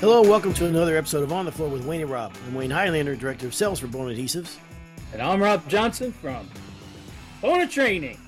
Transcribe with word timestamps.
Hello, 0.00 0.22
welcome 0.22 0.54
to 0.54 0.66
another 0.66 0.96
episode 0.96 1.22
of 1.22 1.32
On 1.32 1.44
the 1.44 1.52
Floor 1.52 1.68
with 1.68 1.84
Wayne 1.84 2.00
and 2.00 2.10
Rob. 2.10 2.32
I'm 2.46 2.54
Wayne 2.54 2.70
Highlander, 2.70 3.14
Director 3.14 3.46
of 3.46 3.54
Sales 3.54 3.78
for 3.80 3.86
Bona 3.86 4.14
Adhesives. 4.14 4.56
And 5.12 5.20
I'm 5.20 5.42
Rob 5.42 5.66
Johnson 5.68 6.12
from 6.12 6.48
Bona 7.42 7.66
Training. 7.66 8.18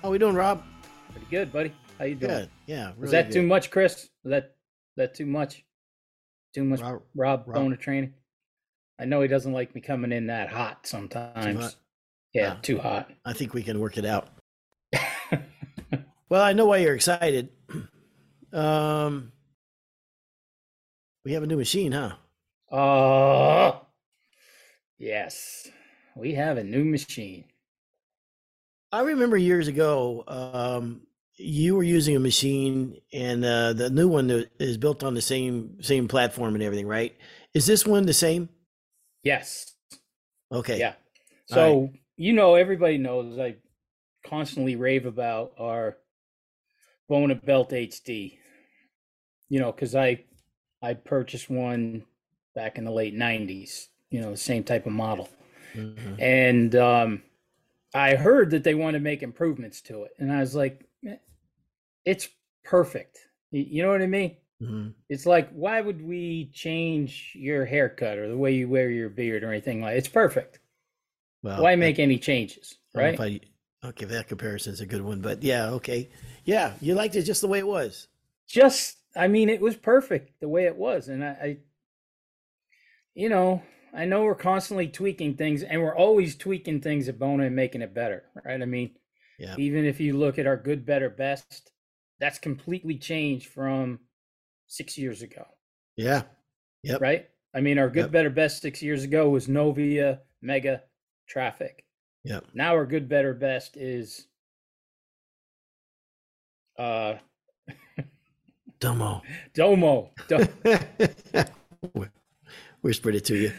How 0.00 0.08
are 0.08 0.10
we 0.10 0.18
doing, 0.18 0.34
Rob? 0.34 0.62
Pretty 1.10 1.26
good, 1.30 1.52
buddy. 1.52 1.72
How 1.98 2.06
you 2.06 2.14
doing? 2.14 2.30
Good. 2.32 2.50
Yeah. 2.66 2.86
Really 2.90 3.00
Was 3.00 3.10
that 3.10 3.26
good. 3.28 3.34
too 3.34 3.42
much, 3.46 3.70
Chris? 3.70 4.08
Was 4.24 4.30
that 4.30 4.56
that 4.96 5.14
too 5.14 5.26
much? 5.26 5.64
Too 6.54 6.64
much, 6.64 6.80
Rob- 6.80 7.02
Rob, 7.14 7.44
Rob- 7.46 7.54
Bona 7.56 7.76
Training. 7.76 8.14
I 8.98 9.04
know 9.04 9.20
he 9.20 9.28
doesn't 9.28 9.52
like 9.52 9.74
me 9.74 9.80
coming 9.80 10.12
in 10.12 10.28
that 10.28 10.48
hot 10.50 10.86
sometimes. 10.86 11.60
hot? 11.60 11.76
Yeah, 12.32 12.54
Ah. 12.56 12.60
too 12.62 12.78
hot. 12.78 13.10
I 13.24 13.32
think 13.34 13.52
we 13.52 13.62
can 13.62 13.78
work 13.80 13.98
it 13.98 14.04
out. 14.06 14.28
Well, 16.30 16.40
I 16.40 16.54
know 16.54 16.64
why 16.64 16.78
you're 16.78 16.94
excited. 16.94 17.50
Um, 18.54 19.31
we 21.24 21.32
have 21.32 21.42
a 21.42 21.46
new 21.46 21.56
machine, 21.56 21.92
huh? 21.92 22.12
oh, 22.70 23.86
yes. 24.98 25.68
We 26.14 26.34
have 26.34 26.58
a 26.58 26.64
new 26.64 26.84
machine. 26.84 27.44
I 28.90 29.00
remember 29.00 29.36
years 29.36 29.68
ago, 29.68 30.24
um, 30.26 31.06
you 31.36 31.74
were 31.74 31.82
using 31.82 32.14
a 32.14 32.20
machine, 32.20 33.00
and 33.12 33.44
uh, 33.44 33.72
the 33.72 33.88
new 33.88 34.08
one 34.08 34.44
is 34.58 34.76
built 34.76 35.02
on 35.02 35.14
the 35.14 35.22
same 35.22 35.82
same 35.82 36.08
platform 36.08 36.54
and 36.54 36.62
everything, 36.62 36.86
right? 36.86 37.16
Is 37.54 37.64
this 37.66 37.86
one 37.86 38.04
the 38.04 38.12
same? 38.12 38.50
Yes. 39.22 39.72
Okay. 40.52 40.78
Yeah. 40.78 40.94
So 41.46 41.90
you 42.16 42.34
know, 42.34 42.54
everybody 42.54 42.98
knows 42.98 43.38
I 43.38 43.56
constantly 44.26 44.76
rave 44.76 45.06
about 45.06 45.52
our 45.58 45.96
Bona 47.08 47.34
Belt 47.34 47.70
HD. 47.70 48.38
You 49.48 49.60
know, 49.60 49.72
because 49.72 49.94
I 49.94 50.24
I 50.82 50.94
purchased 50.94 51.48
one 51.48 52.04
back 52.54 52.76
in 52.78 52.84
the 52.84 52.90
late 52.90 53.14
'90s. 53.14 53.88
You 54.10 54.20
know, 54.20 54.30
the 54.32 54.36
same 54.36 54.62
type 54.64 54.84
of 54.86 54.92
model, 54.92 55.28
Mhm. 55.74 56.20
and 56.20 56.74
um, 56.76 57.22
I 57.94 58.14
heard 58.16 58.50
that 58.50 58.64
they 58.64 58.74
want 58.74 58.94
to 58.94 59.00
make 59.00 59.22
improvements 59.22 59.80
to 59.82 60.04
it, 60.04 60.12
and 60.18 60.30
I 60.32 60.40
was 60.40 60.54
like, 60.54 60.84
"Eh, 61.06 61.16
it's 62.04 62.28
perfect. 62.64 63.18
You 63.52 63.82
know 63.82 63.90
what 63.90 64.02
I 64.02 64.06
mean? 64.06 64.36
Mhm. 64.62 64.94
It's 65.08 65.26
like, 65.26 65.50
why 65.50 65.80
would 65.80 66.00
we 66.00 66.50
change 66.54 67.32
your 67.34 67.64
haircut 67.64 68.16
or 68.18 68.28
the 68.28 68.36
way 68.36 68.54
you 68.54 68.68
wear 68.68 68.90
your 68.90 69.08
beard 69.10 69.42
or 69.44 69.50
anything 69.50 69.80
like? 69.82 69.96
It's 69.98 70.08
perfect. 70.08 70.60
Well, 71.42 71.62
Why 71.62 71.72
I- 71.72 71.76
make 71.76 71.98
any 71.98 72.18
changes, 72.18 72.78
I 72.94 72.98
right? 72.98 73.20
I- 73.20 73.88
okay, 73.88 74.04
that 74.06 74.28
comparison 74.28 74.72
is 74.72 74.80
a 74.80 74.86
good 74.86 75.02
one, 75.02 75.20
but 75.20 75.42
yeah, 75.42 75.70
okay, 75.72 76.08
yeah, 76.44 76.74
you 76.80 76.94
liked 76.94 77.16
it 77.16 77.22
just 77.24 77.40
the 77.40 77.48
way 77.48 77.58
it 77.58 77.66
was. 77.66 78.08
Just, 78.46 78.98
I 79.16 79.28
mean, 79.28 79.48
it 79.48 79.60
was 79.60 79.76
perfect 79.76 80.40
the 80.40 80.48
way 80.48 80.64
it 80.66 80.76
was, 80.76 81.08
and 81.08 81.24
I, 81.24 81.28
I, 81.28 81.58
you 83.14 83.28
know, 83.28 83.62
I 83.92 84.04
know 84.06 84.22
we're 84.22 84.34
constantly 84.34 84.88
tweaking 84.88 85.36
things, 85.36 85.62
and 85.62 85.82
we're 85.82 85.96
always 85.96 86.36
tweaking 86.36 86.80
things 86.80 87.08
at 87.08 87.18
Bona 87.18 87.44
and 87.44 87.56
making 87.56 87.82
it 87.82 87.94
better, 87.94 88.24
right? 88.44 88.60
I 88.60 88.64
mean, 88.64 88.96
Yeah, 89.38 89.56
even 89.56 89.84
if 89.84 90.00
you 90.00 90.16
look 90.16 90.38
at 90.38 90.46
our 90.46 90.56
good, 90.56 90.86
better, 90.86 91.10
best, 91.10 91.72
that's 92.18 92.38
completely 92.38 92.98
changed 92.98 93.48
from 93.48 94.00
six 94.68 94.98
years 94.98 95.22
ago, 95.22 95.46
yeah, 95.96 96.22
yep, 96.82 97.00
right? 97.00 97.28
I 97.54 97.60
mean, 97.60 97.78
our 97.78 97.90
good, 97.90 97.96
Yep. 98.04 98.12
better, 98.12 98.30
best 98.30 98.62
six 98.62 98.82
years 98.82 99.04
ago 99.04 99.28
was 99.28 99.48
Novia, 99.48 100.22
Mega, 100.40 100.84
Traffic. 101.26 101.84
Yeah. 102.24 102.40
Now 102.54 102.74
our 102.74 102.86
good, 102.86 103.08
better, 103.08 103.34
best 103.34 103.76
is 103.76 104.28
uh 106.78 107.18
Domo. 108.86 109.22
Domo. 109.54 110.10
Do- 110.26 110.44
Whispered 112.82 113.14
it 113.14 113.24
to 113.26 113.36
you. 113.36 113.52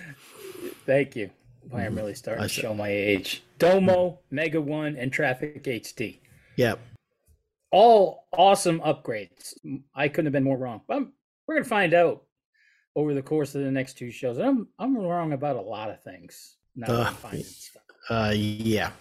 Thank 0.85 1.15
you. 1.15 1.29
Boy, 1.63 1.77
I'm 1.77 1.93
Mhm. 1.93 1.97
really 1.97 2.13
starting 2.13 2.43
I 2.43 2.47
to 2.47 2.53
said- 2.53 2.61
show 2.61 2.73
my 2.73 2.89
age. 2.89 3.41
Domo, 3.57 4.19
Mega 4.31 4.59
One, 4.59 4.97
and 4.97 5.13
Traffic 5.13 5.63
HD. 5.65 6.19
Yep. 6.57 6.77
All 7.71 8.27
awesome 8.33 8.81
upgrades. 8.81 9.53
I 9.95 10.09
couldn't 10.09 10.25
have 10.25 10.33
been 10.33 10.43
more 10.43 10.57
wrong. 10.57 10.81
But 10.85 10.97
I'm, 10.97 11.13
we're 11.47 11.55
gonna 11.55 11.65
find 11.65 11.93
out 11.93 12.25
over 12.95 13.13
the 13.13 13.23
course 13.23 13.55
of 13.55 13.63
the 13.63 13.71
next 13.71 13.93
two 13.97 14.11
shows. 14.11 14.37
I'm 14.37 14.67
I'm 14.77 14.97
wrong 14.97 15.31
about 15.31 15.55
a 15.55 15.61
lot 15.61 15.89
of 15.89 16.03
things. 16.03 16.57
Now 16.75 16.87
Uh, 16.93 17.11
finding 17.13 17.43
stuff. 17.43 17.83
Uh, 18.09 18.33
yeah. 18.35 18.91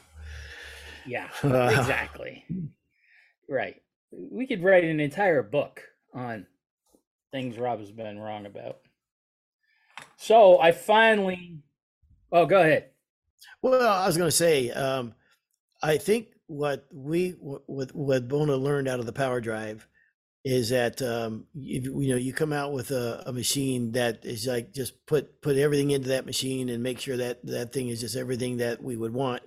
Yeah, 1.05 1.29
Uh, 1.43 1.75
exactly. 1.77 2.45
Right. 3.49 3.83
We 4.13 4.47
could 4.47 4.63
write 4.63 4.85
an 4.85 5.01
entire 5.01 5.43
book 5.43 5.83
on 6.13 6.47
things 7.31 7.59
Rob 7.59 7.81
has 7.81 7.91
been 7.91 8.19
wrong 8.19 8.47
about. 8.47 8.79
So 10.17 10.61
I 10.61 10.73
finally. 10.73 11.59
Oh, 12.31 12.47
go 12.47 12.61
ahead. 12.61 12.91
Well, 13.61 13.89
I 13.89 14.07
was 14.07 14.17
going 14.17 14.29
to 14.29 14.37
say, 14.37 14.71
um, 14.71 15.15
I 15.83 15.97
think 15.97 16.29
what 16.47 16.87
we 16.93 17.31
what 17.41 17.95
what- 17.95 18.29
Bona 18.29 18.57
learned 18.57 18.89
out 18.89 19.01
of 19.01 19.07
the 19.07 19.13
Power 19.13 19.41
Drive 19.41 19.87
is 20.45 20.71
that 20.71 21.01
um, 21.03 21.47
you, 21.55 22.01
you 22.01 22.09
know 22.11 22.17
you 22.17 22.33
come 22.33 22.53
out 22.53 22.73
with 22.73 22.91
a, 22.91 23.23
a 23.27 23.33
machine 23.33 23.93
that 23.93 24.25
is 24.25 24.47
like 24.47 24.73
just 24.73 25.05
put 25.07 25.41
put 25.41 25.57
everything 25.57 25.91
into 25.91 26.09
that 26.09 26.27
machine 26.27 26.69
and 26.69 26.83
make 26.83 26.99
sure 27.01 27.17
that 27.17 27.45
that 27.47 27.73
thing 27.73 27.89
is 27.89 28.01
just 28.01 28.17
everything 28.17 28.57
that 28.59 28.83
we 28.83 28.97
would 28.97 29.13
want, 29.13 29.43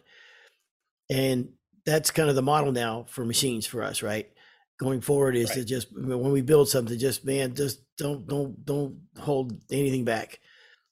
and 1.09 1.49
that's 1.85 2.11
kind 2.11 2.29
of 2.29 2.35
the 2.35 2.41
model 2.41 2.71
now 2.71 3.05
for 3.09 3.25
machines 3.25 3.65
for 3.65 3.83
us, 3.83 4.01
right? 4.01 4.29
Going 4.77 4.99
forward 5.01 5.35
is 5.37 5.51
to 5.51 5.63
just 5.63 5.87
when 5.93 6.31
we 6.31 6.41
build 6.41 6.67
something, 6.67 6.99
just 6.99 7.23
man, 7.25 7.55
just 7.55 7.79
don't 7.97 8.27
don't 8.27 8.65
don't 8.65 8.99
hold 9.17 9.57
anything 9.71 10.03
back. 10.03 10.39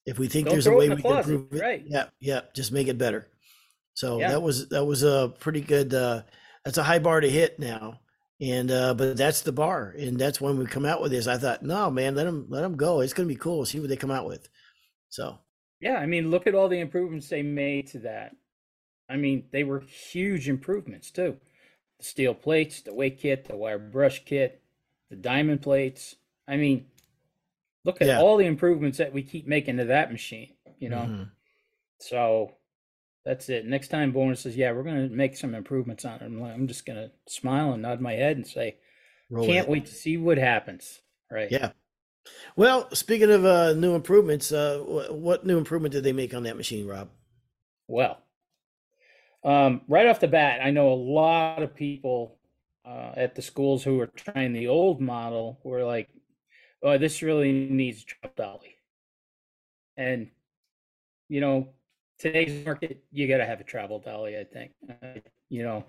If 0.05 0.17
we 0.19 0.27
think 0.27 0.45
Don't 0.47 0.53
there's 0.55 0.67
a 0.67 0.71
way 0.71 0.87
we 0.89 0.95
can 0.95 1.01
closet, 1.01 1.33
improve 1.33 1.61
it, 1.61 1.65
right. 1.65 1.83
yeah, 1.85 2.05
yeah, 2.19 2.41
just 2.55 2.71
make 2.71 2.87
it 2.87 2.97
better. 2.97 3.29
So 3.93 4.19
Yeah. 4.19 4.29
that 4.31 4.41
was 4.41 4.69
that 4.69 4.85
was 4.85 5.03
a 5.03 5.33
pretty 5.39 5.61
good. 5.61 5.93
Uh, 5.93 6.23
that's 6.63 6.77
a 6.77 6.83
high 6.83 6.99
bar 6.99 7.19
to 7.19 7.29
hit 7.29 7.59
now, 7.59 7.99
and 8.39 8.71
uh, 8.71 8.93
but 8.93 9.17
that's 9.17 9.41
the 9.41 9.51
bar, 9.51 9.93
and 9.97 10.17
that's 10.17 10.39
when 10.39 10.57
we 10.57 10.65
come 10.65 10.85
out 10.85 11.01
with 11.01 11.11
this. 11.11 11.27
I 11.27 11.37
thought, 11.37 11.63
no, 11.63 11.89
man, 11.91 12.15
let 12.15 12.23
them 12.23 12.45
let 12.49 12.61
them 12.61 12.77
go. 12.77 13.01
It's 13.01 13.13
gonna 13.13 13.27
be 13.27 13.35
cool. 13.35 13.65
See 13.65 13.79
what 13.81 13.89
they 13.89 13.97
come 13.97 14.11
out 14.11 14.25
with. 14.25 14.47
So 15.09 15.39
Yeah, 15.81 15.95
I 15.97 16.05
mean, 16.05 16.31
look 16.31 16.47
at 16.47 16.55
all 16.55 16.69
the 16.69 16.79
improvements 16.79 17.27
they 17.27 17.43
made 17.43 17.87
to 17.87 17.99
that. 17.99 18.33
I 19.09 19.17
mean, 19.17 19.45
they 19.51 19.65
were 19.65 19.81
huge 19.81 20.47
improvements 20.47 21.11
too. 21.11 21.37
The 22.03 22.09
steel 22.09 22.33
plates, 22.33 22.81
the 22.81 22.93
weight 22.93 23.17
kit, 23.17 23.45
the 23.45 23.55
wire 23.55 23.79
brush 23.79 24.25
kit, 24.25 24.61
the 25.09 25.15
diamond 25.15 25.61
plates. 25.61 26.17
I 26.45 26.57
mean, 26.57 26.87
look 27.85 28.01
at 28.01 28.07
Yeah. 28.07 28.19
all 28.21 28.35
the 28.35 28.45
improvements 28.45 28.97
that 28.97 29.13
we 29.13 29.23
keep 29.23 29.47
making 29.47 29.77
to 29.77 29.85
that 29.85 30.11
machine. 30.11 30.53
You 30.79 30.89
know. 30.89 30.97
mhm. 30.97 31.31
So 31.99 32.57
that's 33.23 33.47
it. 33.47 33.65
Next 33.65 33.87
time 33.87 34.11
Bona 34.11 34.35
says, 34.35 34.57
"Yeah, 34.57 34.73
we're 34.73 34.83
going 34.83 35.07
to 35.07 35.15
make 35.15 35.37
some 35.37 35.55
improvements 35.55 36.03
on 36.03 36.15
it," 36.19 36.23
I'm, 36.25 36.41
like, 36.41 36.53
I'm 36.53 36.67
just 36.67 36.85
going 36.85 36.97
to 36.97 37.11
smile 37.33 37.71
and 37.71 37.81
nod 37.81 38.01
my 38.01 38.13
head 38.13 38.35
and 38.35 38.45
say, 38.45 38.75
Roll 39.29 39.45
"Can't 39.45 39.67
it. 39.67 39.71
wait 39.71 39.85
to 39.85 39.93
see 39.93 40.17
what 40.17 40.37
happens." 40.37 40.99
Right? 41.31 41.49
Yeah. 41.49 41.71
Well, 42.57 42.93
speaking 42.93 43.31
of 43.31 43.45
uh, 43.45 43.73
new 43.75 43.95
improvements, 43.95 44.51
uh, 44.51 44.79
what 45.09 45.45
new 45.45 45.57
improvement 45.57 45.93
did 45.93 46.03
they 46.03 46.11
make 46.11 46.33
on 46.33 46.43
that 46.43 46.57
machine, 46.57 46.85
Rob? 46.85 47.09
Well, 47.87 48.21
um, 49.43 49.81
right 49.87 50.07
off 50.07 50.19
the 50.19 50.27
bat, 50.27 50.61
I 50.63 50.71
know 50.71 50.91
a 50.91 50.95
lot 50.95 51.61
of 51.63 51.75
people 51.75 52.37
uh, 52.85 53.13
at 53.15 53.35
the 53.35 53.41
schools 53.41 53.83
who 53.83 53.99
are 53.99 54.07
trying 54.07 54.53
the 54.53 54.67
old 54.67 55.01
model 55.01 55.59
were 55.63 55.83
like, 55.83 56.09
"Oh, 56.83 56.97
this 56.97 57.21
really 57.21 57.51
needs 57.69 58.03
a 58.03 58.05
trap 58.05 58.35
dolly," 58.35 58.77
and 59.97 60.29
you 61.29 61.41
know, 61.41 61.69
today's 62.19 62.65
market, 62.65 63.03
you 63.11 63.27
got 63.27 63.37
to 63.37 63.45
have 63.45 63.59
a 63.59 63.63
travel 63.63 63.99
dolly. 63.99 64.37
I 64.37 64.43
think, 64.43 64.71
uh, 64.89 65.19
you 65.49 65.63
know, 65.63 65.85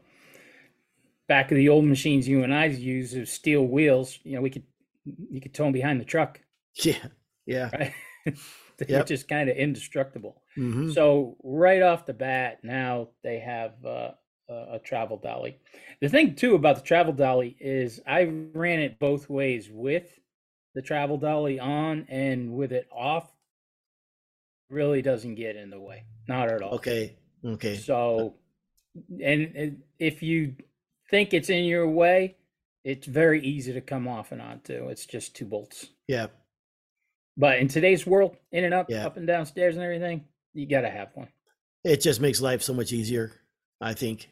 back 1.28 1.50
of 1.50 1.56
the 1.56 1.68
old 1.68 1.84
machines 1.84 2.28
you 2.28 2.42
and 2.42 2.54
I 2.54 2.66
used 2.66 3.16
of 3.16 3.28
steel 3.28 3.66
wheels. 3.66 4.18
You 4.24 4.36
know, 4.36 4.40
we 4.42 4.50
could 4.50 4.64
you 5.04 5.40
could 5.40 5.54
tow 5.54 5.64
them 5.64 5.72
behind 5.72 6.00
the 6.00 6.04
truck, 6.04 6.40
Yeah, 6.84 7.08
yeah. 7.46 7.70
right? 7.72 7.92
they 8.78 8.86
Yep. 8.88 9.06
just 9.06 9.28
kind 9.28 9.48
of 9.48 9.56
indestructible. 9.56 10.42
hmm 10.54 10.90
So 10.92 11.36
right 11.42 11.82
off 11.82 12.06
the 12.06 12.14
bat, 12.14 12.58
now 12.62 13.08
they 13.22 13.38
have 13.40 13.72
uh, 13.84 14.12
a, 14.48 14.78
travel 14.84 15.16
dolly. 15.16 15.58
The 16.00 16.08
thing 16.08 16.34
too 16.34 16.54
about 16.54 16.76
the 16.76 16.82
travel 16.82 17.12
dolly 17.12 17.56
is 17.60 18.00
I 18.06 18.24
ran 18.24 18.80
it 18.80 18.98
both 18.98 19.28
ways 19.30 19.70
with 19.70 20.18
the 20.74 20.82
travel 20.82 21.16
dolly 21.18 21.58
on 21.60 22.06
and 22.08 22.54
with 22.54 22.72
it 22.72 22.88
off. 22.92 23.30
Really 24.70 25.02
doesn't 25.02 25.36
get 25.36 25.56
in 25.56 25.70
the 25.70 25.80
way, 25.80 26.04
not 26.26 26.48
at 26.50 26.62
all. 26.62 26.74
Okay, 26.74 27.16
okay. 27.44 27.76
So, 27.76 28.34
and, 29.22 29.52
and 29.54 29.82
if 29.98 30.22
you 30.22 30.56
think 31.10 31.34
it's 31.34 31.50
in 31.50 31.64
your 31.64 31.88
way, 31.88 32.36
it's 32.82 33.06
very 33.06 33.40
easy 33.42 33.72
to 33.72 33.80
come 33.80 34.08
off 34.08 34.32
and 34.32 34.42
on 34.42 34.60
too. 34.60 34.88
It's 34.90 35.06
just 35.06 35.36
two 35.36 35.44
bolts. 35.46 35.88
Yeah, 36.06 36.26
But 37.36 37.58
in 37.58 37.68
today's 37.68 38.06
world, 38.06 38.36
in 38.52 38.64
and 38.64 38.72
up, 38.74 38.88
Yeah. 38.90 39.06
up 39.06 39.16
and 39.16 39.26
down 39.26 39.46
stairs 39.46 39.74
and 39.74 39.84
everything, 39.84 40.24
you 40.52 40.66
got 40.68 40.82
to 40.82 40.90
have 40.90 41.08
one. 41.14 41.28
it 41.84 42.00
just 42.00 42.20
makes 42.20 42.40
life 42.40 42.62
so 42.62 42.72
much 42.72 42.92
easier. 42.92 43.32
I 43.80 43.92
think. 43.94 44.30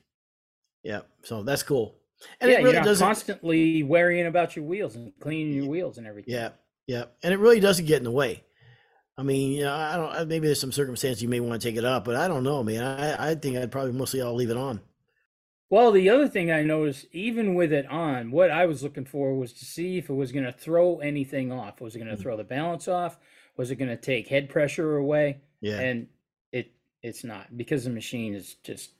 Yeah, 0.84 1.00
so 1.22 1.43
that's 1.43 1.62
cool. 1.62 1.96
And 2.40 2.50
yeah, 2.50 2.58
it 2.58 2.62
really 2.62 2.75
you're 2.76 2.84
not 2.84 2.99
constantly 2.99 3.82
worrying 3.82 4.26
about 4.26 4.54
your 4.56 4.64
wheels 4.64 4.94
and 4.96 5.12
cleaning 5.20 5.52
your 5.54 5.66
wheels 5.69 5.99
and 5.99 6.06
everything. 6.06 6.32
Yeah, 6.34 6.50
Yeah, 6.87 7.04
and 7.22 7.34
it 7.34 7.38
really 7.38 7.60
doesn't 7.60 7.87
get 7.87 7.99
in 7.99 8.04
the 8.04 8.10
way. 8.10 8.44
I 9.19 9.22
mean, 9.25 9.52
you 9.52 9.62
know, 9.64 9.75
I 9.75 9.96
don't. 9.96 10.28
Maybe 10.28 10.46
there's 10.46 10.60
some 10.60 10.72
circumstance 10.72 11.20
you 11.20 11.28
may 11.28 11.40
want 11.40 11.60
to 11.60 11.69
take 11.69 11.76
it 11.76 11.84
up, 11.84 12.04
but 12.04 12.14
I 12.16 12.28
don't 12.28 12.44
know, 12.44 12.62
man. 12.62 12.82
I 12.82 13.31
I 13.31 13.34
think 13.34 13.56
I'd 13.58 13.70
probably 13.70 13.93
mostly 13.93 14.20
all 14.22 14.34
leave 14.34 14.50
it 14.50 14.56
on. 14.56 14.81
Well, 15.72 15.90
the 15.90 16.10
other 16.10 16.28
thing 16.28 16.50
I 16.50 16.62
noticed, 16.62 17.06
even 17.12 17.54
with 17.54 17.72
it 17.72 17.86
on, 17.86 18.30
what 18.30 18.50
I 18.50 18.66
was 18.66 18.82
looking 18.82 19.06
for 19.06 19.34
was 19.34 19.54
to 19.54 19.64
see 19.64 19.96
if 19.96 20.10
it 20.10 20.12
was 20.12 20.30
going 20.30 20.44
to 20.44 20.52
throw 20.52 20.98
anything 20.98 21.50
off. 21.50 21.80
Was 21.80 21.96
it 21.96 22.00
going 22.00 22.10
to 22.10 22.16
Mm. 22.19 22.20
throw 22.20 22.36
the 22.36 22.44
balance 22.44 22.88
off? 22.88 23.19
Was 23.56 23.70
it 23.70 23.76
going 23.76 23.88
to 23.88 23.96
take 23.96 24.28
head 24.28 24.50
pressure 24.50 24.98
away? 24.98 25.40
Yeah, 25.62 25.80
And 25.80 26.08
it 26.52 26.72
it's 27.00 27.24
not 27.24 27.56
because 27.56 27.84
the 27.84 27.90
machine 27.90 28.34
is 28.34 28.56
just 28.56 28.90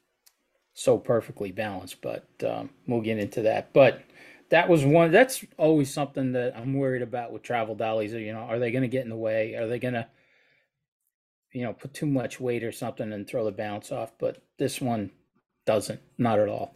so 0.72 0.96
perfectly 0.96 1.52
balanced. 1.52 2.00
But 2.00 2.26
um, 2.42 2.70
we'll 2.86 3.02
get 3.02 3.18
into 3.18 3.42
that. 3.42 3.75
But 3.75 4.00
that 4.48 4.70
was 4.70 4.82
one. 4.82 5.10
That's 5.10 5.44
always 5.58 5.92
something 5.92 6.32
that 6.32 6.56
I'm 6.56 6.72
worried 6.72 7.02
about 7.02 7.32
with 7.32 7.42
travel 7.42 7.75
dollies. 7.75 8.14
You 8.14 8.32
know, 8.32 8.44
are 8.48 8.58
they 8.58 8.70
going 8.70 8.80
to 8.80 8.88
get 8.88 9.04
in 9.04 9.10
the 9.10 9.16
way? 9.16 9.56
Are 9.56 9.66
they 9.66 9.78
going 9.78 9.92
to 9.92 10.06
you 11.52 11.64
know 11.64 11.75
put 11.75 11.92
too 11.92 12.06
much 12.06 12.40
weight 12.40 12.64
or 12.64 12.72
something 12.72 13.12
and 13.12 13.26
throw 13.26 13.44
the 13.44 13.52
balance 13.52 13.92
off? 13.92 14.12
But 14.16 14.42
this 14.56 14.80
one 14.80 15.10
doesn't, 15.67 16.00
not 16.19 16.38
at 16.38 16.49
all. 16.49 16.75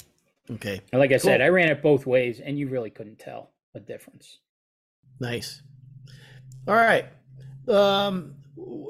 okay, 0.51 0.81
And 0.93 1.01
like 1.01 1.13
I 1.13 1.17
said, 1.17 1.41
I 1.41 1.49
ran 1.49 1.69
it 1.71 1.83
both 1.83 2.07
ways, 2.07 2.41
and 2.41 2.59
you 2.59 2.69
really 2.69 2.91
couldn't 2.91 3.19
tell 3.19 3.51
a 3.75 3.81
difference. 3.81 4.39
nice. 5.21 5.63
All 6.69 6.75
right. 6.75 7.07
Um, 7.69 8.35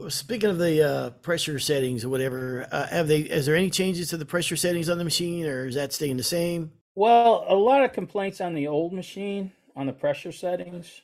speaking 0.09 0.49
of 0.49 0.59
the 0.59 0.83
uh, 0.83 1.11
pressure 1.11 1.59
settings 1.59 2.05
or 2.05 2.09
whatever, 2.09 2.67
uh, 2.73 2.87
have 2.87 3.09
they? 3.09 3.21
Is 3.21 3.45
there 3.47 3.57
any 3.57 3.69
changes 3.71 4.09
to 4.11 4.17
the 4.17 4.25
pressure 4.25 4.57
settings 4.57 4.89
on 4.89 4.97
the 4.99 5.05
machine, 5.05 5.45
or 5.47 5.67
is 5.67 5.75
that 5.75 5.93
staying 5.93 6.17
the 6.17 6.23
same? 6.23 6.73
Well, 6.95 7.45
a 7.49 7.55
lot 7.55 7.85
of 7.85 7.93
complaints 7.93 8.41
on 8.41 8.55
the 8.55 8.69
old 8.69 8.93
machine 8.95 9.53
on 9.75 9.87
the 9.87 9.93
pressure 9.93 10.33
settings 10.33 11.03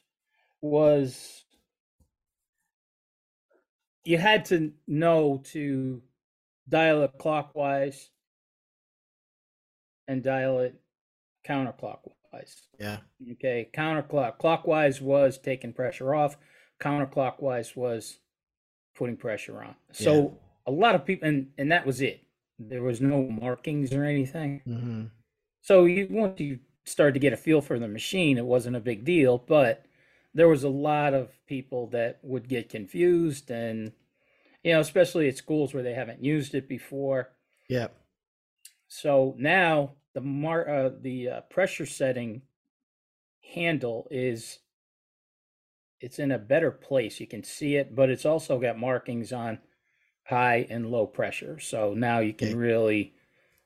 was 0.62 1.44
you 4.04 4.16
had 4.16 4.46
to 4.46 4.72
know 4.86 5.42
to 5.52 6.02
dial 6.68 7.02
it 7.02 7.12
clockwise 7.18 8.08
and 10.08 10.22
dial 10.22 10.58
it 10.60 10.80
counterclockwise. 11.46 12.62
Yeah, 12.78 12.98
Okay, 13.32 13.70
counterclock 13.72 14.38
clockwise 14.38 15.00
was 15.00 15.38
taking 15.38 15.72
pressure 15.72 16.14
off, 16.14 16.36
counterclockwise 16.80 17.76
was 17.76 18.18
putting 18.94 19.16
pressure 19.16 19.62
on. 19.62 19.76
So 19.92 20.38
a 20.66 20.72
lot 20.72 20.94
of 20.96 21.04
people, 21.06 21.28
and 21.28 21.52
and 21.58 21.72
that 21.72 21.86
was 21.86 22.00
it. 22.00 22.24
There 22.58 22.82
was 22.82 23.00
no 23.00 23.24
markings 23.28 23.92
or 23.94 24.04
anything. 24.04 24.62
hmm 24.66 25.10
So 25.62 25.86
you 25.86 26.08
once 26.10 26.40
you 26.40 26.60
started 26.84 27.14
to 27.14 27.20
get 27.20 27.32
a 27.32 27.36
feel 27.38 27.60
for 27.62 27.78
the 27.78 27.88
machine, 27.88 28.38
it 28.38 28.44
wasn't 28.44 28.76
a 28.76 28.80
big 28.80 29.04
deal, 29.04 29.38
but 29.38 29.86
there 30.34 30.48
was 30.48 30.64
a 30.64 30.68
lot 30.68 31.14
of 31.14 31.30
people 31.46 31.86
that 31.88 32.18
would 32.22 32.48
get 32.48 32.68
confused 32.68 33.50
and 33.50 33.92
you 34.64 34.72
know, 34.74 34.80
especially 34.80 35.28
at 35.28 35.36
schools 35.38 35.74
where 35.74 35.82
they 35.84 35.94
haven't 35.94 36.24
used 36.24 36.54
it 36.54 36.68
before. 36.68 37.30
yeah, 37.68 37.88
So 38.94 39.34
now 39.38 39.92
the 40.12 40.20
mar 40.20 40.68
uh, 40.68 40.90
the 41.00 41.28
uh, 41.28 41.40
pressure 41.42 41.86
setting 41.86 42.42
handle 43.54 44.06
is 44.10 44.58
it's 45.98 46.18
in 46.18 46.30
a 46.30 46.38
better 46.38 46.70
place. 46.70 47.18
You 47.18 47.26
can 47.26 47.42
see 47.42 47.76
it, 47.76 47.94
but 47.96 48.10
it's 48.10 48.26
also 48.26 48.58
got 48.58 48.78
markings 48.78 49.32
on 49.32 49.60
high 50.24 50.66
and 50.68 50.90
low 50.90 51.06
pressure. 51.06 51.58
So 51.58 51.94
now 51.94 52.18
you 52.18 52.34
can 52.34 52.54
really, 52.54 53.14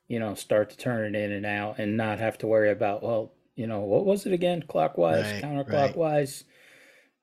you 0.07 0.17
know, 0.17 0.33
start 0.33 0.69
to 0.69 0.77
turn 0.77 1.13
it 1.13 1.19
in 1.19 1.33
and 1.33 1.45
out 1.45 1.77
and 1.77 1.97
not 1.97 2.19
have 2.19 2.37
to 2.39 2.47
worry 2.47 2.71
about, 2.71 3.03
well, 3.03 3.33
you 3.57 3.67
know, 3.67 3.81
what 3.81 4.05
was 4.05 4.25
it 4.25 4.31
again? 4.31 4.63
Clockwise, 4.65 5.33
Right, 5.33 5.43
right. 5.67 5.97
counterclockwise. 5.97 6.45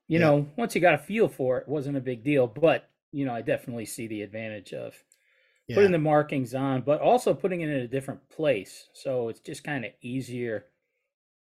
You 0.08 0.18
Yeah. 0.18 0.26
know, 0.26 0.48
once 0.56 0.74
you 0.74 0.82
got 0.82 0.94
a 0.94 0.98
feel 0.98 1.28
for 1.28 1.56
it, 1.56 1.62
it 1.62 1.68
wasn't 1.68 1.96
a 1.96 2.02
big 2.02 2.22
deal. 2.22 2.46
But, 2.48 2.90
you 3.12 3.24
know, 3.24 3.34
I 3.34 3.40
definitely 3.40 3.86
see 3.86 4.06
the 4.08 4.20
advantage 4.20 4.74
of 4.74 4.94
yeah. 5.68 5.76
putting 5.76 5.92
the 5.92 5.98
markings 5.98 6.54
on, 6.54 6.82
but 6.82 7.00
also 7.00 7.34
putting 7.34 7.60
it 7.60 7.68
in 7.68 7.76
a 7.76 7.88
different 7.88 8.28
place. 8.30 8.88
So 8.92 9.28
it's 9.28 9.40
just 9.40 9.64
kind 9.64 9.84
of 9.84 9.92
easier, 10.02 10.66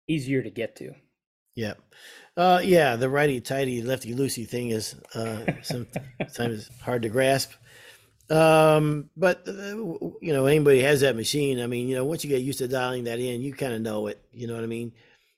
easier 0.08 0.42
to 0.42 0.50
get 0.50 0.76
to. 0.76 0.94
Yeah. 1.54 1.74
Uh, 2.36 2.60
yeah, 2.64 2.96
the 2.96 3.10
righty 3.10 3.40
tighty, 3.40 3.82
lefty 3.82 4.14
loosey 4.14 4.48
thing 4.48 4.70
is 4.70 4.94
uh, 5.14 5.44
sometimes 5.62 6.70
hard 6.82 7.02
to 7.02 7.08
grasp. 7.08 7.52
Um, 8.30 9.10
but 9.16 9.46
uh, 9.46 9.52
you 9.52 10.32
know, 10.32 10.46
anybody 10.46 10.80
has 10.80 11.02
that 11.02 11.16
machine. 11.16 11.60
I 11.60 11.66
mean, 11.66 11.88
you 11.88 11.94
know, 11.94 12.04
once 12.04 12.25
you 12.25 12.30
get 12.30 12.40
used 12.40 12.60
to 12.60 12.68
dialing 12.68 13.04
that 13.04 13.18
in, 13.18 13.42
you 13.42 13.52
kind 13.52 13.75
of 13.75 13.82
know 13.82 14.06
it. 14.06 14.25
You 14.32 14.46
know 14.46 14.54
what 14.54 14.64
I 14.64 14.68
mean? 14.68 14.92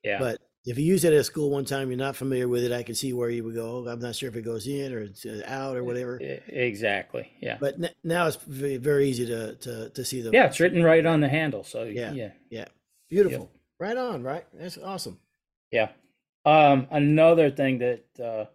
Yeah. 0.04 0.19
But 0.20 0.38
if 0.66 0.78
you 0.78 0.84
use 0.84 1.05
it 1.05 1.12
at 1.12 1.25
school 1.26 1.50
one 1.50 1.64
time, 1.64 1.90
you're 1.90 1.99
not 1.99 2.16
familiar 2.16 2.49
with 2.49 2.64
it. 2.64 2.72
I 2.72 2.82
can 2.82 2.94
see 2.94 3.12
where 3.12 3.28
you 3.28 3.44
would 3.44 3.55
go. 3.55 3.84
"Oh, 3.87 3.90
I'm 3.90 4.00
not 4.00 4.14
sure 4.14 4.28
if 4.31 4.37
it 4.37 4.43
goes 4.43 4.66
in 4.66 4.93
or 4.93 5.00
it's 5.00 5.26
uh, 5.26 5.43
out 5.46 5.76
or 5.76 5.84
whatever. 5.84 6.19
Exactly. 6.49 7.31
Yeah. 7.40 7.58
But 7.61 7.75
n- 7.75 7.90
now 8.02 8.26
it's 8.26 8.37
very, 8.37 8.78
very 8.78 9.08
easy 9.08 9.26
to 9.26 9.55
to 9.56 9.90
to 9.90 10.05
see 10.05 10.22
the. 10.22 10.31
Yeah, 10.31 10.46
it's 10.46 10.61
written 10.61 10.82
right 10.82 11.05
on 11.05 11.20
the 11.20 11.28
handle. 11.28 11.64
So 11.64 11.84
Yeah. 11.84 12.12
yeah. 12.12 12.31
Yeah. 12.50 12.64
Beautiful. 13.11 13.50
Right 13.78 13.96
on. 13.96 14.22
Right. 14.22 14.46
That's 14.55 14.78
awesome. 14.78 15.19
Yeah. 15.70 15.90
Um, 16.46 16.87
another 16.90 17.50
thing 17.50 17.78
that 17.78 18.05
uh, 18.22 18.46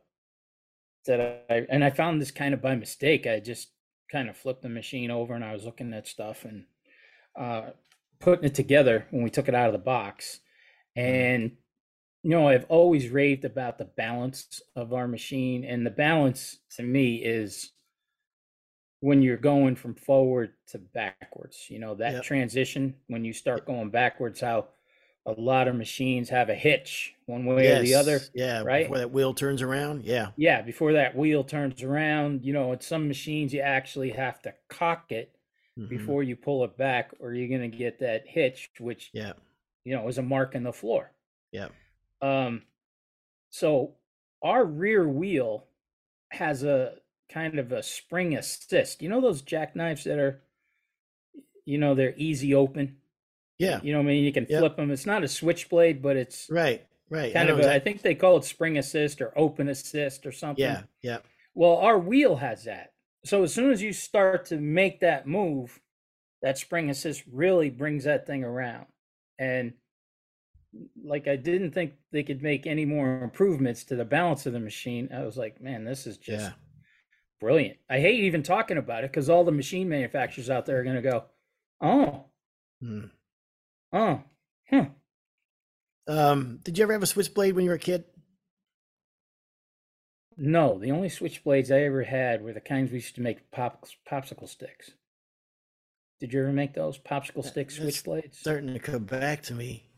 that 1.06 1.46
I 1.50 1.66
and 1.70 1.84
I 1.84 1.92
found 1.92 2.22
this 2.22 2.32
kind 2.32 2.54
of 2.54 2.62
by 2.62 2.76
mistake. 2.76 3.28
I 3.28 3.40
just 3.40 3.70
kind 4.12 4.30
of 4.30 4.38
flipped 4.38 4.64
the 4.64 4.70
machine 4.70 5.12
over 5.12 5.36
and 5.36 5.44
I 5.44 5.54
was 5.54 5.66
looking 5.66 5.94
at 5.94 6.08
stuff 6.08 6.44
and 6.44 6.66
uh, 7.36 7.70
putting 8.20 8.46
it 8.46 8.56
together 8.56 9.06
when 9.12 9.22
we 9.24 9.30
took 9.30 9.48
it 9.48 9.54
out 9.54 9.68
of 9.68 9.74
the 9.74 9.78
box. 9.80 10.40
And 10.96 11.52
you 12.24 12.32
know, 12.32 12.48
I've 12.50 12.66
always 12.66 13.10
raved 13.10 13.46
about 13.46 13.78
the 13.78 13.86
balance 13.86 14.62
of 14.76 14.94
our 14.94 15.08
machine, 15.08 15.64
and 15.64 15.86
the 15.86 15.90
balance 15.92 16.60
to 16.72 16.84
me 16.84 17.18
is 17.18 17.72
when 19.02 19.22
you're 19.22 19.38
going 19.38 19.76
from 19.76 19.96
forward 19.96 20.54
to 20.68 20.78
backwards. 20.78 21.68
You 21.70 21.80
know 21.80 21.96
that 21.96 22.14
Yep. 22.16 22.24
transition 22.24 22.96
when 23.08 23.24
you 23.24 23.32
start 23.34 23.66
going 23.66 23.90
backwards. 23.90 24.42
How 24.42 24.70
a 25.26 25.32
lot 25.34 25.68
of 25.68 25.76
machines 25.76 26.30
have 26.30 26.50
a 26.50 26.56
hitch 26.56 27.14
one 27.26 27.46
way 27.46 27.68
or 27.72 27.82
the 27.82 27.94
other. 27.94 28.20
Yeah. 28.34 28.62
right? 28.64 28.84
Before 28.86 28.98
that 28.98 29.12
wheel 29.12 29.34
turns 29.34 29.62
around. 29.62 30.04
Yeah. 30.04 30.32
Yeah, 30.38 30.62
before 30.62 30.94
that 30.94 31.16
wheel 31.16 31.44
turns 31.44 31.84
around, 31.84 32.44
you 32.44 32.52
know, 32.54 32.74
at 32.74 32.84
some 32.84 33.08
machines 33.08 33.54
you 33.54 33.62
actually 33.62 34.10
have 34.12 34.42
to 34.42 34.54
cock 34.70 35.12
it 35.12 35.38
Mhm. 35.78 35.88
before 35.90 36.24
you 36.24 36.36
pull 36.36 36.64
it 36.66 36.76
back, 36.78 37.12
or 37.20 37.34
you're 37.34 37.48
gonna 37.50 37.70
get 37.70 38.00
that 38.00 38.28
hitch, 38.28 38.70
which 38.80 39.14
Yeah. 39.14 39.34
you 39.86 39.94
know 39.96 40.08
is 40.08 40.18
a 40.18 40.22
mark 40.24 40.56
in 40.56 40.64
the 40.64 40.74
floor. 40.74 41.14
Yeah. 41.52 41.70
Um, 42.22 42.64
so 43.50 43.96
our 44.42 44.66
rear 44.66 45.08
wheel 45.08 45.66
has 46.32 46.64
a 46.64 46.96
kind 47.30 47.60
of 47.60 47.72
a 47.72 47.84
spring 47.84 48.36
assist. 48.36 49.02
You 49.02 49.10
know 49.10 49.22
those 49.22 49.42
jackknives 49.42 50.04
that 50.04 50.20
are, 50.20 50.42
you 51.66 51.78
know, 51.78 51.96
they're 51.96 52.16
easy 52.18 52.54
open. 52.54 52.98
Yeah. 53.58 53.80
You 53.84 53.92
know, 53.92 54.00
what 54.00 54.06
I 54.06 54.08
mean, 54.08 54.24
you 54.24 54.32
can 54.32 54.48
Yep. 54.50 54.60
flip 54.60 54.76
them. 54.78 54.92
It's 54.92 55.06
not 55.06 55.24
a 55.24 55.28
switchblade, 55.28 56.02
but 56.02 56.16
it's 56.18 56.50
Right. 56.50 56.86
Right. 57.10 57.34
Kind 57.34 57.50
know 57.50 57.56
of. 57.56 57.62
A, 57.62 57.74
I 57.74 57.80
think 57.80 58.02
they 58.02 58.16
call 58.16 58.38
it 58.38 58.44
spring 58.46 58.78
assist 58.78 59.22
or 59.22 59.38
open 59.38 59.68
assist 59.68 60.26
or 60.26 60.32
something. 60.32 60.64
Yeah. 60.64 60.84
Yeah. 61.02 61.20
Well, 61.56 61.78
our 61.78 61.98
wheel 62.00 62.38
has 62.38 62.64
that. 62.66 62.94
So 63.26 63.44
as 63.44 63.54
soon 63.54 63.72
as 63.72 63.82
you 63.82 63.92
start 63.92 64.46
to 64.46 64.58
make 64.58 65.02
that 65.02 65.28
move, 65.28 65.82
that 66.42 66.58
spring 66.58 66.90
assist 66.90 67.24
really 67.30 67.70
brings 67.70 68.06
that 68.06 68.26
thing 68.26 68.44
around. 68.44 68.86
And 69.38 69.74
like 71.04 71.28
I 71.28 71.36
didn't 71.36 71.72
think 71.72 71.94
they 72.12 72.24
could 72.24 72.42
make 72.44 72.68
any 72.68 72.86
more 72.86 73.22
improvements 73.24 73.84
to 73.86 73.96
the 73.96 74.06
balance 74.06 74.46
of 74.46 74.54
the 74.54 74.60
machine. 74.60 75.10
I 75.14 75.24
was 75.24 75.38
like, 75.38 75.62
man, 75.62 75.84
this 75.84 76.06
is 76.06 76.18
just 76.18 76.46
Yeah. 76.46 76.54
brilliant. 77.40 77.78
I 77.90 78.00
hate 78.00 78.24
even 78.24 78.44
talking 78.44 78.78
about 78.78 79.04
it 79.04 79.12
because 79.12 79.30
all 79.30 79.44
the 79.44 79.52
machine 79.52 79.90
manufacturers 79.90 80.50
out 80.50 80.66
there 80.66 80.80
are 80.80 80.84
going 80.84 80.96
to 80.96 81.02
go, 81.02 81.26
oh, 81.82 82.26
Mm. 82.84 83.12
oh, 83.92 84.24
huh. 84.70 84.86
Um, 86.08 86.60
did 86.64 86.78
you 86.78 86.84
ever 86.84 86.94
have 86.94 87.04
a 87.04 87.08
switchblade 87.08 87.56
when 87.56 87.66
you 87.66 87.72
were 87.72 87.76
a 87.76 87.80
kid? 87.80 88.06
No, 90.38 90.80
the 90.80 90.92
only 90.92 91.10
switchblades 91.10 91.70
I 91.70 91.84
ever 91.84 92.04
had 92.04 92.42
were 92.42 92.54
the 92.54 92.62
kinds 92.62 92.92
we 92.92 92.98
used 93.00 93.16
to 93.16 93.22
make 93.22 93.52
pop, 93.52 93.86
popsicle 94.10 94.48
sticks. 94.48 94.92
Did 96.22 96.32
you 96.32 96.42
ever 96.42 96.54
make 96.54 96.74
those 96.74 96.98
popsicle 96.98 97.44
stick 97.44 97.70
switchblades? 97.70 98.36
Starting 98.36 98.74
to 98.74 98.80
come 98.80 99.04
back 99.04 99.44
to 99.44 99.54
me. 99.54 99.89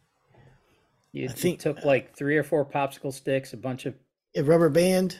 You, 1.13 1.23
I 1.23 1.27
you 1.27 1.29
think- 1.29 1.59
took 1.59 1.83
like 1.83 2.15
three 2.15 2.37
or 2.37 2.43
four 2.43 2.65
popsicle 2.65 3.13
sticks, 3.13 3.53
a 3.53 3.57
bunch 3.57 3.85
of 3.85 3.95
A 4.35 4.43
rubber 4.43 4.69
band. 4.69 5.19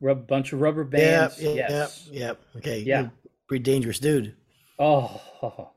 rub, 0.00 0.26
bunch 0.26 0.52
of 0.52 0.60
rubber 0.60 0.84
bands. 0.84 1.40
Yeah. 1.40 1.50
yes. 1.54 2.08
Yeah. 2.10 2.20
Yep. 2.26 2.40
Okay. 2.56 2.78
Yeah. 2.80 3.00
you're 3.00 3.06
a 3.08 3.12
Pretty 3.48 3.62
dangerous 3.64 3.98
dude. 3.98 4.34
Oh, 4.78 5.20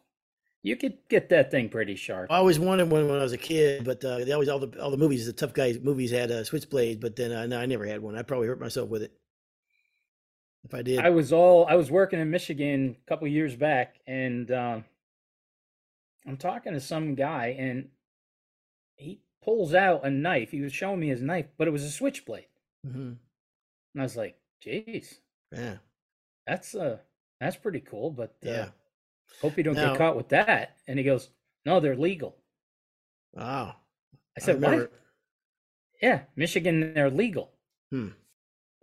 you 0.64 0.76
could 0.78 0.98
get 1.10 1.30
that 1.30 1.52
thing 1.52 1.70
pretty 1.70 1.96
sharp. 1.96 2.32
I 2.32 2.38
always 2.38 2.58
wanted 2.58 2.90
one 2.90 3.08
when 3.08 3.20
I 3.20 3.24
was 3.24 3.34
a 3.34 3.38
kid, 3.38 3.84
but 3.84 4.04
uh, 4.04 4.20
they 4.26 4.32
always 4.32 4.50
all 4.50 4.60
the 4.60 4.82
all 4.82 4.90
the 4.92 4.98
movies, 4.98 5.26
the 5.26 5.34
tough 5.34 5.54
guys 5.54 5.80
movies 5.80 6.10
had 6.12 6.32
a 6.32 6.44
switchblade, 6.46 7.00
but 7.02 7.16
then 7.16 7.32
uh, 7.32 7.46
no, 7.46 7.60
I 7.60 7.66
never 7.66 7.86
had 7.86 8.02
one. 8.02 8.16
I 8.18 8.22
probably 8.24 8.48
hurt 8.48 8.60
myself 8.60 8.90
with 8.90 9.04
it 9.04 9.12
if 10.64 10.74
I 10.74 10.82
did. 10.82 11.00
I 11.00 11.10
was 11.10 11.32
all 11.34 11.68
I 11.68 11.76
was 11.76 11.92
working 11.92 12.20
in 12.20 12.32
Michigan 12.32 12.96
a 13.06 13.10
couple 13.10 13.28
years 13.28 13.56
back, 13.56 13.98
and 14.08 14.50
um, 14.52 14.86
I'm 16.26 16.38
talking 16.38 16.74
to 16.74 16.80
some 16.80 17.14
guy, 17.14 17.56
and 17.60 17.90
he 18.96 19.20
pulls 19.46 19.74
out 19.74 20.06
a 20.06 20.10
knife. 20.10 20.52
He 20.52 20.62
was 20.62 20.74
showing 20.74 21.00
me 21.00 21.08
his 21.08 21.22
knife, 21.22 21.46
but 21.58 21.68
it 21.68 21.72
was 21.72 21.84
a 21.84 21.92
switchblade. 21.92 22.48
Mhm. 22.86 23.18
And 23.94 24.02
I 24.02 24.04
was 24.04 24.18
like, 24.18 24.38
"Jeez, 24.66 25.20
Yeah. 25.52 25.78
that's 26.48 26.76
uh 26.76 27.00
that's 27.40 27.56
pretty 27.58 27.80
cool, 27.82 28.12
but 28.12 28.32
uh, 28.46 28.50
Yeah. 28.50 28.72
hope 29.42 29.58
you 29.58 29.64
don't 29.64 29.76
Now- 29.76 29.92
get 29.92 29.98
caught 29.98 30.16
with 30.18 30.30
that. 30.30 30.78
And 30.88 30.98
he 31.00 31.06
goes, 31.06 31.30
No, 31.66 31.80
they're 31.80 31.96
legal. 31.96 32.38
Wow. 33.34 33.76
I 34.38 34.40
said, 34.42 34.62
What? 34.62 34.92
Yeah, 36.02 36.26
Michigan, 36.36 36.94
they're 36.94 37.10
legal. 37.10 37.54
Hmm. 37.92 38.10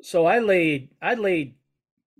So 0.00 0.26
I 0.26 0.38
laid 0.40 0.94
I 1.00 1.14
laid 1.14 1.58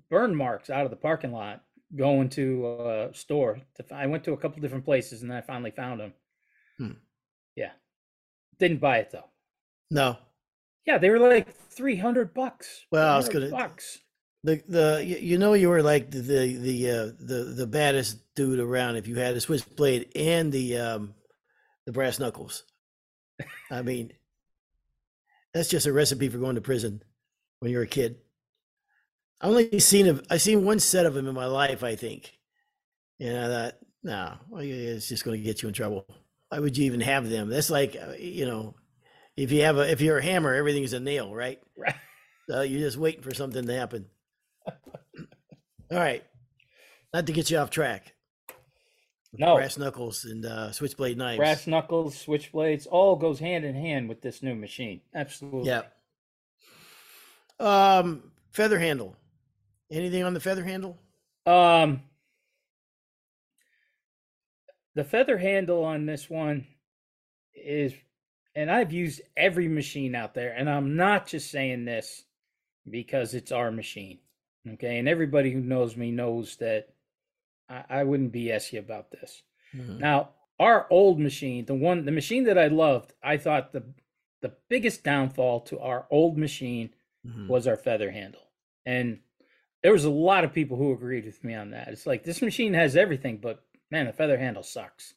burn 0.09 0.35
marks 0.35 0.71
out 0.71 0.85
of 0.85 0.91
the 0.91 0.97
parking 0.97 1.33
lot 1.33 1.65
going 1.97 2.29
to 2.31 2.67
a 3.11 3.15
store. 3.15 3.61
To, 3.77 3.95
I 3.95 4.07
went 4.07 4.25
to 4.25 4.33
a 4.33 4.37
couple 4.37 4.61
different 4.63 4.85
places 4.85 5.23
and 5.23 5.33
I 5.33 5.41
finally 5.41 5.71
found 5.71 6.01
them. 6.01 6.15
Hmm. 6.79 6.93
Yeah, 7.57 7.73
didn't 8.59 8.81
buy 8.81 8.99
it 8.99 9.11
though. 9.11 9.29
No. 9.91 10.19
Yeah, 10.87 10.99
they 10.99 11.11
were 11.11 11.19
like 11.19 11.55
three 11.71 11.97
hundred 11.97 12.35
bucks. 12.35 12.87
Well, 12.91 13.13
I 13.15 13.17
was 13.17 13.29
300 13.29 13.51
gonna- 13.51 13.63
bucks. 13.63 13.99
The 14.45 14.61
the 14.69 15.05
you 15.21 15.39
know 15.39 15.53
you 15.53 15.69
were 15.69 15.83
like 15.85 16.11
the 16.11 16.19
the 16.19 16.57
the 16.57 16.91
uh, 16.91 17.05
the, 17.21 17.55
the 17.57 17.67
baddest 17.67 18.19
dude 18.35 18.59
around 18.59 18.97
if 18.97 19.07
you 19.07 19.15
had 19.15 19.37
a 19.37 19.41
switchblade 19.41 20.11
and 20.17 20.51
the 20.51 20.77
um 20.79 21.15
the 21.87 21.93
brass 21.93 22.19
knuckles. 22.19 22.65
I 23.71 23.83
mean, 23.83 24.13
that's 25.55 25.69
just 25.69 25.87
a 25.87 25.93
recipe 25.93 26.29
for 26.29 26.39
going 26.39 26.57
to 26.57 26.61
prison 26.61 27.03
when 27.61 27.71
you're 27.71 27.83
a 27.83 27.87
kid. 27.87 28.17
I 29.41 29.47
only 29.47 29.79
seen 29.79 30.09
a, 30.09 30.21
I 30.29 30.39
seen 30.39 30.65
one 30.65 30.81
set 30.81 31.07
of 31.07 31.15
them 31.15 31.29
in 31.29 31.35
my 31.37 31.47
life. 31.47 31.85
I 31.85 31.95
think, 31.95 32.37
and 33.21 33.39
I 33.39 33.49
thought, 33.49 33.75
no, 34.03 34.35
well, 34.49 34.63
it's 34.63 35.09
just 35.09 35.25
going 35.25 35.39
to 35.39 35.45
get 35.45 35.63
you 35.63 35.69
in 35.69 35.75
trouble. 35.75 36.05
Why 36.53 36.59
would 36.59 36.77
you 36.77 36.85
even 36.85 37.01
have 37.01 37.31
them? 37.31 37.49
That's 37.49 37.71
like 37.71 37.97
uh, 37.97 38.13
you 38.19 38.45
know, 38.45 38.75
if 39.39 39.53
you 39.53 39.63
have 39.63 39.79
a 39.79 39.91
if 39.91 40.03
you're 40.03 40.19
a 40.19 40.23
hammer, 40.23 40.53
everything's 40.53 40.93
a 40.93 41.01
nail, 41.01 41.35
right? 41.35 41.59
Right. 41.79 41.95
So 42.47 42.61
you're 42.61 42.81
just 42.81 42.99
waiting 42.99 43.23
for 43.23 43.33
something 43.33 43.67
to 43.67 43.75
happen. 43.75 44.05
All 44.67 45.99
right. 45.99 46.23
Not 47.15 47.27
to 47.27 47.33
get 47.33 47.51
you 47.51 47.57
off 47.57 47.71
track. 47.71 48.13
No, 49.33 49.55
Brass 49.55 49.79
knuckles 49.79 50.27
and 50.27 50.45
uh, 50.45 50.73
switchblade 50.73 51.17
knives. 51.17 51.39
brass 51.39 51.67
knuckles, 51.67 52.23
switchblades, 52.23 52.87
all 52.91 53.17
goes 53.17 53.39
hand 53.39 53.65
in 53.65 53.75
hand 53.75 54.11
with 54.11 54.21
this 54.21 54.43
new 54.43 54.55
machine. 54.55 55.01
Absolutely. 55.15 55.71
Yeah. 55.71 55.83
Um, 57.59 58.31
feather 58.51 58.79
handle. 58.79 59.17
Anything 59.91 60.25
on 60.25 60.35
the 60.35 60.41
feather 60.41 60.65
handle? 60.65 60.99
Um, 61.47 62.03
the 64.95 65.05
feather 65.05 65.39
handle 65.39 65.85
on 65.85 66.07
this 66.07 66.29
one 66.29 66.67
is, 67.55 67.95
and 68.55 68.71
I've 68.71 68.93
used 68.93 69.23
every 69.37 69.69
machine 69.69 70.15
out 70.15 70.35
there, 70.35 70.53
and 70.53 70.69
I'm 70.69 70.97
not 70.97 71.27
just 71.27 71.51
saying 71.51 71.85
this 71.85 72.25
because 72.89 73.35
it's 73.35 73.53
our 73.53 73.71
machine. 73.71 74.19
Okay. 74.75 74.99
And 74.99 75.09
everybody 75.09 75.51
who 75.53 75.61
knows 75.61 75.97
me 75.97 76.11
knows 76.11 76.57
that 76.57 76.89
I, 77.69 77.85
I 77.89 78.05
wouldn't 78.05 78.33
BS 78.33 78.73
you 78.73 78.79
about 78.81 79.11
this. 79.11 79.43
Mhm. 79.75 79.99
Now, 79.99 80.31
our 80.61 80.87
old 80.91 81.19
machine, 81.19 81.65
the 81.65 81.75
one, 81.75 82.05
the 82.05 82.13
machine 82.13 82.45
that 82.45 82.59
I 82.59 82.69
loved, 82.69 83.13
I 83.23 83.37
thought 83.39 83.73
the, 83.73 83.85
the 84.41 84.53
biggest 84.69 85.03
downfall 85.03 85.61
to 85.63 85.79
our 85.81 86.07
old 86.11 86.37
machine 86.39 86.91
Mhm. 87.27 87.49
was 87.49 87.67
our 87.67 87.77
feather 87.77 88.11
handle. 88.11 88.43
And 88.85 89.21
there 89.83 89.93
was 89.93 90.05
a 90.05 90.11
lot 90.11 90.45
of 90.45 90.53
people 90.53 90.77
who 90.77 90.93
agreed 90.93 91.25
with 91.25 91.43
me 91.45 91.55
on 91.55 91.71
that. 91.71 91.89
It's 91.89 92.07
like 92.07 92.25
this 92.25 92.43
machine 92.43 92.75
has 92.75 92.97
everything, 92.97 93.39
but 93.39 93.65
man, 93.93 94.07
the 94.07 94.13
feather 94.13 94.39
handle 94.39 94.65
sucks. 94.65 95.15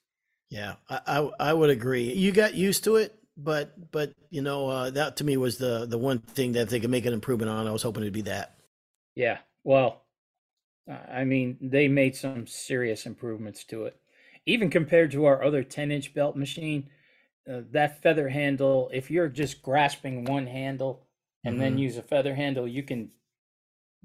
Yeah, 0.49 0.75
I, 0.89 1.01
I 1.07 1.49
I 1.49 1.53
would 1.53 1.69
agree. 1.69 2.13
You 2.13 2.31
got 2.31 2.53
used 2.55 2.83
to 2.85 2.95
it, 2.97 3.13
but 3.37 3.91
but 3.91 4.13
you 4.29 4.41
know 4.41 4.69
uh, 4.69 4.89
that 4.91 5.17
to 5.17 5.23
me 5.23 5.37
was 5.37 5.57
the 5.57 5.85
the 5.85 5.97
one 5.97 6.19
thing 6.19 6.53
that 6.53 6.69
they 6.69 6.79
could 6.79 6.89
make 6.89 7.05
an 7.05 7.13
improvement 7.13 7.49
on. 7.49 7.67
I 7.67 7.71
was 7.71 7.83
hoping 7.83 8.03
it'd 8.03 8.13
be 8.13 8.21
that. 8.23 8.57
Yeah. 9.15 9.39
Well, 9.63 10.03
I 10.87 11.23
mean, 11.23 11.57
they 11.61 11.87
made 11.87 12.15
some 12.15 12.47
serious 12.47 13.05
improvements 13.05 13.63
to 13.65 13.85
it. 13.85 13.99
Even 14.45 14.69
compared 14.69 15.11
to 15.11 15.25
our 15.25 15.43
other 15.43 15.63
10 15.63 15.91
inch 15.91 16.13
belt 16.13 16.35
machine, 16.35 16.89
uh, 17.49 17.61
that 17.71 18.01
feather 18.03 18.29
handle, 18.29 18.89
if 18.93 19.11
you're 19.11 19.29
just 19.29 19.61
grasping 19.63 20.25
one 20.25 20.47
handle 20.47 21.07
and 21.45 21.59
then 21.61 21.77
Mhm. 21.77 21.79
use 21.79 21.97
a 21.97 22.03
feather 22.03 22.35
handle, 22.35 22.67
you 22.67 22.83
can 22.83 23.11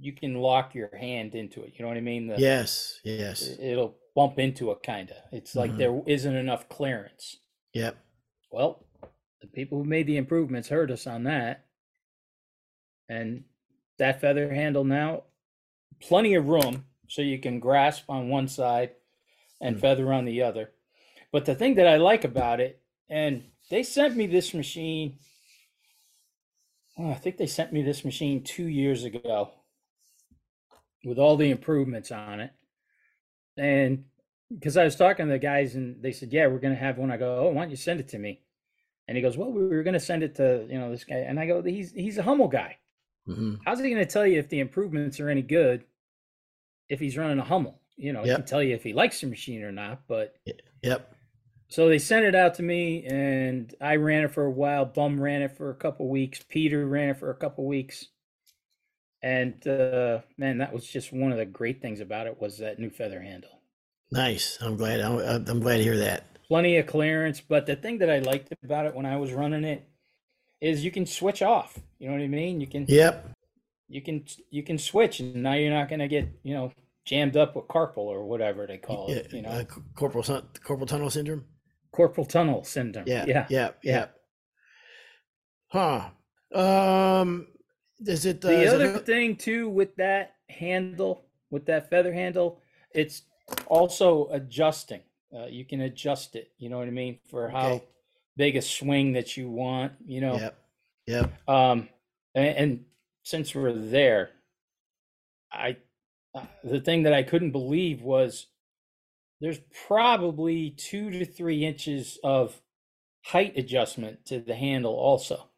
you 0.00 0.12
can 0.12 0.35
lock 0.35 0.75
your 0.75 0.95
hand 0.97 1.35
into 1.35 1.62
it. 1.62 1.73
You 1.76 1.83
know 1.83 1.88
what 1.88 1.97
I 1.97 2.00
mean? 2.02 2.26
The, 2.26 2.38
Yes, 2.38 3.00
yes, 3.04 3.49
It'll 3.61 3.97
bump 4.16 4.38
into 4.38 4.71
it 4.71 4.83
kind 4.83 5.11
of. 5.11 5.16
It's 5.33 5.54
like 5.54 5.71
Mhm. 5.73 5.78
there 5.78 6.02
isn't 6.07 6.35
enough 6.35 6.69
clearance. 6.69 7.37
yep. 7.75 7.97
Well, 8.50 8.85
the 9.40 9.47
people 9.47 9.78
who 9.78 9.85
made 9.85 10.07
the 10.07 10.16
improvements 10.16 10.69
heard 10.69 10.90
us 10.90 11.07
on 11.07 11.25
that. 11.25 11.66
And 13.09 13.45
that 13.99 14.21
feather 14.21 14.52
handle 14.52 14.85
now, 14.85 15.25
plenty 16.00 16.35
of 16.35 16.49
room 16.49 16.87
so 17.09 17.23
you 17.23 17.38
can 17.38 17.61
grasp 17.61 18.04
on 18.09 18.28
one 18.28 18.49
side 18.49 18.92
and 19.61 19.76
Mm. 19.76 19.80
feather 19.80 20.12
on 20.12 20.25
the 20.25 20.42
other. 20.42 20.73
But 21.33 21.45
the 21.45 21.54
thing 21.54 21.75
that 21.76 21.87
I 21.87 21.97
like 21.97 22.25
about 22.25 22.61
it, 22.61 22.83
and 23.09 23.45
they 23.71 23.83
sent 23.83 24.16
me 24.16 24.26
this 24.26 24.54
machine, 24.54 25.19
oh, 26.99 27.11
I 27.11 27.14
think 27.14 27.37
they 27.37 27.47
sent 27.47 27.73
me 27.73 27.83
this 27.83 28.04
machine 28.04 28.42
two 28.42 28.66
years 28.66 29.04
ago 29.04 29.52
with 31.04 31.19
all 31.19 31.37
the 31.37 31.50
improvements 31.50 32.11
on 32.12 32.40
it. 32.40 32.52
And 33.57 34.04
because 34.52 34.76
I 34.76 34.85
was 34.85 34.97
talking 34.97 35.26
to 35.26 35.33
the 35.33 35.38
guys 35.38 35.75
and 35.75 36.02
they 36.02 36.12
said, 36.12 36.33
Yeah, 36.33 36.47
we're 36.47 36.59
going 36.59 36.75
to 36.75 36.80
have 36.80 36.99
one. 36.99 37.11
I 37.11 37.16
go, 37.16 37.40
Oh, 37.40 37.49
why 37.49 37.62
don't 37.62 37.71
you 37.71 37.76
send 37.76 38.00
it 38.00 38.09
to 38.09 38.19
me? 38.19 38.42
And 39.09 39.16
he 39.16 39.23
goes, 39.23 39.37
Well, 39.37 39.52
we 39.52 39.66
were 39.66 39.83
going 39.83 39.95
to 39.95 40.00
send 40.00 40.23
it 40.23 40.37
to, 40.37 40.66
you 40.69 40.78
know, 40.78 40.90
this 40.90 41.04
guy. 41.04 41.16
And 41.16 41.38
I 41.38 41.47
go, 41.47 41.62
He's, 41.62 41.92
he's 41.92 42.19
a 42.19 42.23
Hummel 42.23 42.49
guy. 42.49 42.76
hmm 43.26 43.54
How's 43.64 43.80
he 43.80 43.90
going 43.90 44.04
to 44.04 44.11
tell 44.11 44.26
you 44.26 44.38
if 44.38 44.49
the 44.49 44.61
improvements 44.61 45.21
are 45.21 45.28
any 45.28 45.42
good 45.42 45.85
if 46.88 47.00
he's 47.00 47.16
running 47.16 47.38
a 47.38 47.45
Hummel? 47.45 47.80
You 47.97 48.12
know, 48.12 48.25
he 48.25 48.30
can 48.35 48.45
tell 48.45 48.62
you 48.62 48.75
if 48.75 48.83
he 48.83 48.92
likes 48.95 49.21
the 49.21 49.26
machine 49.26 49.62
or 49.62 49.73
not. 49.73 50.07
But 50.09 50.35
Yep. 50.83 51.14
so 51.69 51.88
they 51.88 51.99
sent 51.99 52.25
it 52.25 52.35
out 52.35 52.54
to 52.54 52.62
me 52.62 53.04
and 53.04 53.75
I 53.80 53.97
ran 53.97 54.25
it 54.25 54.33
for 54.33 54.45
a 54.45 54.50
while. 54.50 54.87
Bum 54.87 55.21
ran 55.21 55.42
it 55.42 55.57
for 55.57 55.71
a 55.71 55.75
couple 55.75 56.09
weeks. 56.09 56.42
Peter 56.49 56.87
ran 56.87 57.11
it 57.11 57.19
for 57.19 57.30
a 57.30 57.35
couple 57.37 57.66
weeks. 57.66 58.07
And 59.23 59.67
uh, 59.67 60.21
man, 60.39 60.59
that 60.59 60.73
was 60.73 60.87
just 60.87 61.12
one 61.12 61.31
of 61.33 61.39
the 61.39 61.45
great 61.45 61.83
things 61.83 62.00
about 62.00 62.27
it 62.27 62.41
was 62.41 62.59
that 62.59 62.79
new 62.79 62.91
feather 62.91 63.21
handle. 63.21 63.50
Nice. 64.11 64.59
I'm 64.61 64.77
glad. 64.77 65.00
I'm, 65.00 65.19
I'm 65.47 65.61
glad 65.61 65.77
to 65.79 65.83
hear 65.83 65.99
that. 65.99 66.39
Plenty 66.49 66.79
of 66.79 66.87
clearance, 66.87 67.41
but 67.41 67.67
the 67.67 67.77
thing 67.77 67.99
that 67.99 68.11
I 68.11 68.19
liked 68.21 68.53
about 68.65 68.87
it 68.87 68.95
when 68.95 69.07
I 69.07 69.17
was 69.19 69.33
running 69.33 69.62
it 69.65 69.87
is 70.61 70.85
you 70.85 70.91
can 70.91 71.07
switch 71.07 71.43
off. 71.43 71.79
You 71.99 72.09
know 72.09 72.15
what 72.15 72.23
I 72.23 72.29
mean? 72.29 72.61
You 72.61 72.67
can 72.67 72.87
Yep. 72.89 73.31
you 73.89 74.03
can 74.03 74.25
you 74.50 74.62
can 74.62 74.79
switch 74.79 75.21
and 75.21 75.43
now 75.43 75.55
you're 75.55 75.73
not 75.73 75.89
going 75.89 76.00
to 76.00 76.09
get, 76.09 76.29
you 76.43 76.55
know, 76.55 76.73
jammed 77.05 77.37
up 77.37 77.55
with 77.57 77.67
carpal 77.69 77.99
or 77.99 78.25
whatever 78.25 78.67
they 78.67 78.79
call 78.79 79.11
it, 79.11 79.33
you 79.33 79.43
know. 79.43 79.49
uh, 79.50 79.65
corporal 79.95 80.25
corporal 80.65 80.87
tunnel 80.87 81.11
syndrome. 81.11 81.45
corporal 81.93 82.27
tunnel 82.27 82.65
syndrome. 82.65 83.05
Yeah. 83.07 83.25
Yeah. 83.27 83.47
Yeah. 83.49 83.71
yeah. 83.83 84.07
Huh. 85.69 86.11
Um. 86.53 87.47
Is 88.07 88.25
it 88.26 88.45
uh, 88.45 88.49
the 88.49 88.62
is 88.64 88.73
other 88.73 88.90
hook- 88.92 89.07
thing 89.07 89.37
too 89.37 89.69
with 89.69 89.95
that 89.97 90.37
handle 90.49 91.25
with 91.50 91.66
that 91.66 91.90
feather 91.90 92.12
handle 92.12 92.61
it's 92.95 93.23
also 93.66 94.28
adjusting 94.30 95.00
uh, 95.37 95.47
you 95.47 95.64
can 95.64 95.83
adjust 95.83 96.35
it 96.37 96.50
you 96.59 96.69
know 96.69 96.78
what 96.78 96.88
i 96.88 96.90
mean 96.90 97.19
for 97.28 97.49
how 97.49 97.66
Okay. 97.75 97.85
big 98.37 98.57
a 98.57 98.62
swing 98.62 99.12
that 99.12 99.37
you 99.37 99.49
want 99.49 99.92
you 100.07 100.21
know 100.21 100.38
Yep. 100.38 100.59
Yep. 101.07 101.49
um 101.49 101.88
and, 102.35 102.57
and 102.57 102.85
since 103.23 103.54
we're 103.54 103.73
there 103.73 104.30
i 105.52 105.76
uh, 106.35 106.45
the 106.64 106.80
thing 106.80 107.02
that 107.04 107.12
i 107.12 107.23
couldn't 107.23 107.50
believe 107.52 108.02
was 108.02 108.47
there's 109.40 109.61
probably 109.88 110.71
two 110.71 111.11
to 111.11 111.25
three 111.25 111.64
inches 111.64 112.19
of 112.23 112.61
height 113.25 113.57
adjustment 113.57 114.25
to 114.26 114.40
the 114.40 114.54
handle 114.54 114.95
also 114.95 115.49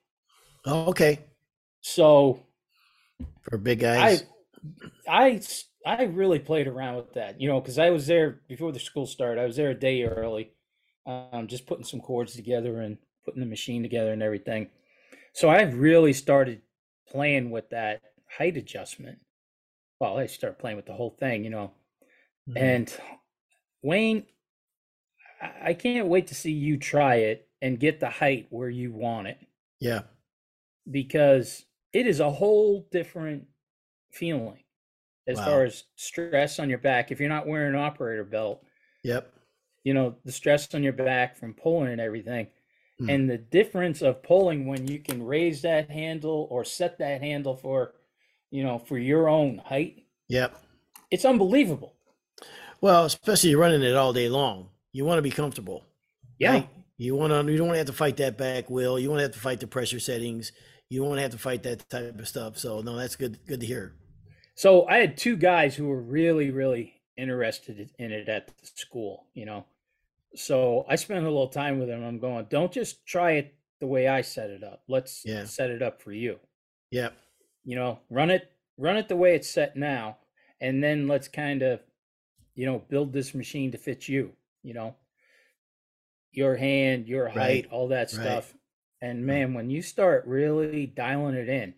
Oh, 0.64 0.86
okay. 0.90 1.18
So 1.82 2.40
For 3.42 3.58
big 3.58 3.80
guys, 3.80 4.24
I, 5.08 5.40
I, 5.86 5.94
I, 5.98 6.04
really 6.04 6.38
played 6.38 6.68
around 6.68 6.96
with 6.96 7.12
that, 7.14 7.40
you 7.40 7.48
know, 7.48 7.60
because 7.60 7.78
I 7.78 7.90
was 7.90 8.06
there 8.06 8.40
before 8.48 8.72
the 8.72 8.78
school 8.78 9.06
started. 9.06 9.40
I 9.40 9.46
was 9.46 9.56
there 9.56 9.70
a 9.70 9.74
day 9.74 10.04
early, 10.04 10.52
um, 11.06 11.48
just 11.48 11.66
putting 11.66 11.84
some 11.84 12.00
cords 12.00 12.34
together 12.34 12.80
and 12.80 12.96
putting 13.24 13.40
the 13.40 13.46
machine 13.46 13.82
together 13.82 14.12
and 14.12 14.22
everything. 14.22 14.70
So 15.34 15.50
I've 15.50 15.78
really 15.78 16.12
started 16.12 16.62
playing 17.08 17.50
with 17.50 17.68
that 17.70 18.00
height 18.38 18.56
adjustment. 18.56 19.18
Well, 20.00 20.18
I 20.18 20.26
started 20.26 20.58
playing 20.58 20.76
with 20.76 20.86
the 20.86 20.94
whole 20.94 21.16
thing, 21.18 21.44
you 21.44 21.50
know. 21.50 21.72
Mhm. 22.48 22.56
And 22.56 22.96
Wayne, 23.82 24.26
I 25.40 25.74
can't 25.74 26.08
wait 26.08 26.28
to 26.28 26.34
see 26.34 26.52
you 26.52 26.76
try 26.76 27.16
it 27.16 27.48
and 27.60 27.80
get 27.80 27.98
the 27.98 28.10
height 28.10 28.46
where 28.50 28.68
you 28.68 28.92
want 28.92 29.28
it 29.28 29.38
yeah. 29.80 30.02
because 30.90 31.64
it 31.92 32.06
is 32.06 32.20
a 32.20 32.30
whole 32.30 32.86
different 32.90 33.46
feeling 34.10 34.62
as 35.26 35.38
Wow. 35.38 35.44
far 35.44 35.64
as 35.64 35.84
stress 35.96 36.58
on 36.58 36.68
your 36.68 36.78
back. 36.78 37.10
If 37.10 37.20
you're 37.20 37.28
not 37.28 37.46
wearing 37.46 37.74
an 37.74 37.80
operator 37.80 38.24
belt, 38.24 38.64
Yep. 39.04 39.32
you 39.84 39.94
know, 39.94 40.16
the 40.24 40.32
stress 40.32 40.74
on 40.74 40.82
your 40.82 40.92
back 40.92 41.36
from 41.36 41.54
pulling 41.54 41.88
and 41.92 42.00
everything. 42.00 42.48
Hmm. 42.98 43.10
And 43.10 43.30
the 43.30 43.38
difference 43.38 44.02
of 44.02 44.22
pulling 44.22 44.66
when 44.66 44.86
you 44.86 44.98
can 44.98 45.22
raise 45.24 45.62
that 45.62 45.90
handle 45.90 46.46
or 46.50 46.64
set 46.64 46.98
that 46.98 47.20
handle 47.22 47.56
for 47.56 47.94
you 48.50 48.62
know, 48.62 48.78
for 48.78 48.98
your 48.98 49.30
own 49.30 49.56
height, 49.56 50.04
Yep. 50.28 50.54
it's 51.10 51.24
unbelievable. 51.24 51.96
Well, 52.82 53.06
especially 53.06 53.54
running 53.54 53.82
it 53.82 53.94
all 53.96 54.12
day 54.12 54.28
long, 54.28 54.68
you 54.92 55.06
want 55.06 55.16
to 55.16 55.22
be 55.22 55.30
comfortable. 55.30 55.86
Yeah. 56.38 56.50
right? 56.52 56.68
You 56.98 57.16
want 57.16 57.32
to. 57.32 57.50
You 57.50 57.56
don't 57.56 57.68
want 57.68 57.76
to 57.76 57.78
have 57.78 57.86
to 57.86 57.92
fight 57.94 58.18
that 58.18 58.36
back 58.36 58.68
wheel. 58.68 58.98
You 58.98 59.08
want 59.08 59.20
to 59.20 59.22
have 59.22 59.32
to 59.32 59.38
fight 59.38 59.60
the 59.60 59.66
pressure 59.66 59.98
settings. 59.98 60.52
You 60.92 61.02
won't 61.02 61.20
have 61.20 61.30
to 61.30 61.38
fight 61.38 61.62
that 61.62 61.88
type 61.88 62.18
of 62.18 62.28
stuff. 62.28 62.58
So 62.58 62.82
no, 62.82 62.96
that's 62.96 63.16
good. 63.16 63.38
Good 63.46 63.60
to 63.60 63.66
hear. 63.66 63.94
So 64.54 64.86
I 64.86 64.98
had 64.98 65.16
two 65.16 65.36
guys 65.38 65.74
who 65.74 65.86
were 65.88 66.02
really, 66.02 66.50
really 66.50 67.00
interested 67.16 67.88
in 67.98 68.12
it 68.12 68.28
at 68.28 68.48
the 68.48 68.66
school, 68.74 69.24
you 69.32 69.46
know. 69.46 69.64
So 70.34 70.84
I 70.86 70.96
spent 70.96 71.24
a 71.24 71.30
little 71.30 71.48
time 71.48 71.78
with 71.78 71.88
them. 71.88 72.04
I'm 72.04 72.18
going, 72.18 72.44
don't 72.50 72.70
just 72.70 73.06
try 73.06 73.32
it 73.32 73.54
the 73.80 73.86
way 73.86 74.06
I 74.06 74.20
set 74.20 74.50
it 74.50 74.62
up. 74.62 74.82
Let's 74.86 75.24
Yeah. 75.24 75.44
set 75.44 75.70
it 75.70 75.80
up 75.80 76.02
for 76.02 76.12
you. 76.12 76.40
Yep. 76.90 77.14
You 77.64 77.76
know, 77.76 78.00
run 78.10 78.30
it, 78.30 78.52
run 78.76 78.98
it 78.98 79.08
the 79.08 79.16
way 79.16 79.34
it's 79.34 79.48
set 79.48 79.74
now, 79.76 80.18
and 80.60 80.84
then 80.84 81.08
let's 81.08 81.26
kind 81.26 81.62
of, 81.62 81.80
you 82.54 82.66
know, 82.66 82.80
build 82.90 83.14
this 83.14 83.34
machine 83.34 83.72
to 83.72 83.78
fit 83.78 84.08
you. 84.08 84.36
You 84.62 84.74
know, 84.74 84.96
your 86.32 86.56
hand, 86.56 87.08
your 87.08 87.28
height, 87.28 87.64
Right, 87.64 87.68
all 87.70 87.88
that 87.88 88.12
right. 88.12 88.44
And 89.02 89.26
man, 89.26 89.54
when 89.54 89.70
you 89.70 89.82
start 89.82 90.26
really 90.26 90.86
dialing 90.86 91.36
it 91.36 91.50
in, 91.50 91.74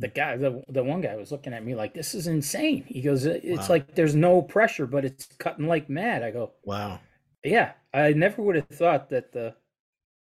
the 0.00 0.08
guy, 0.08 0.36
the 0.36 0.64
the 0.68 0.82
one 0.82 1.02
guy 1.02 1.14
was 1.16 1.30
looking 1.30 1.52
at 1.52 1.64
me 1.64 1.74
like, 1.74 1.94
"This 1.94 2.14
is 2.14 2.26
insane." 2.26 2.84
He 2.88 3.02
goes, 3.02 3.26
"It's 3.26 3.68
Wow. 3.68 3.68
like 3.68 3.94
there's 3.94 4.14
no 4.16 4.42
pressure, 4.42 4.86
but 4.86 5.04
it's 5.04 5.26
cutting 5.38 5.68
like 5.68 5.90
mad." 5.90 6.22
I 6.22 6.30
go, 6.32 6.54
Wow. 6.64 7.00
"Yeah, 7.44 7.74
I 7.92 8.14
never 8.14 8.42
would 8.42 8.56
have 8.56 8.68
thought 8.68 9.10
that 9.10 9.32
the 9.32 9.56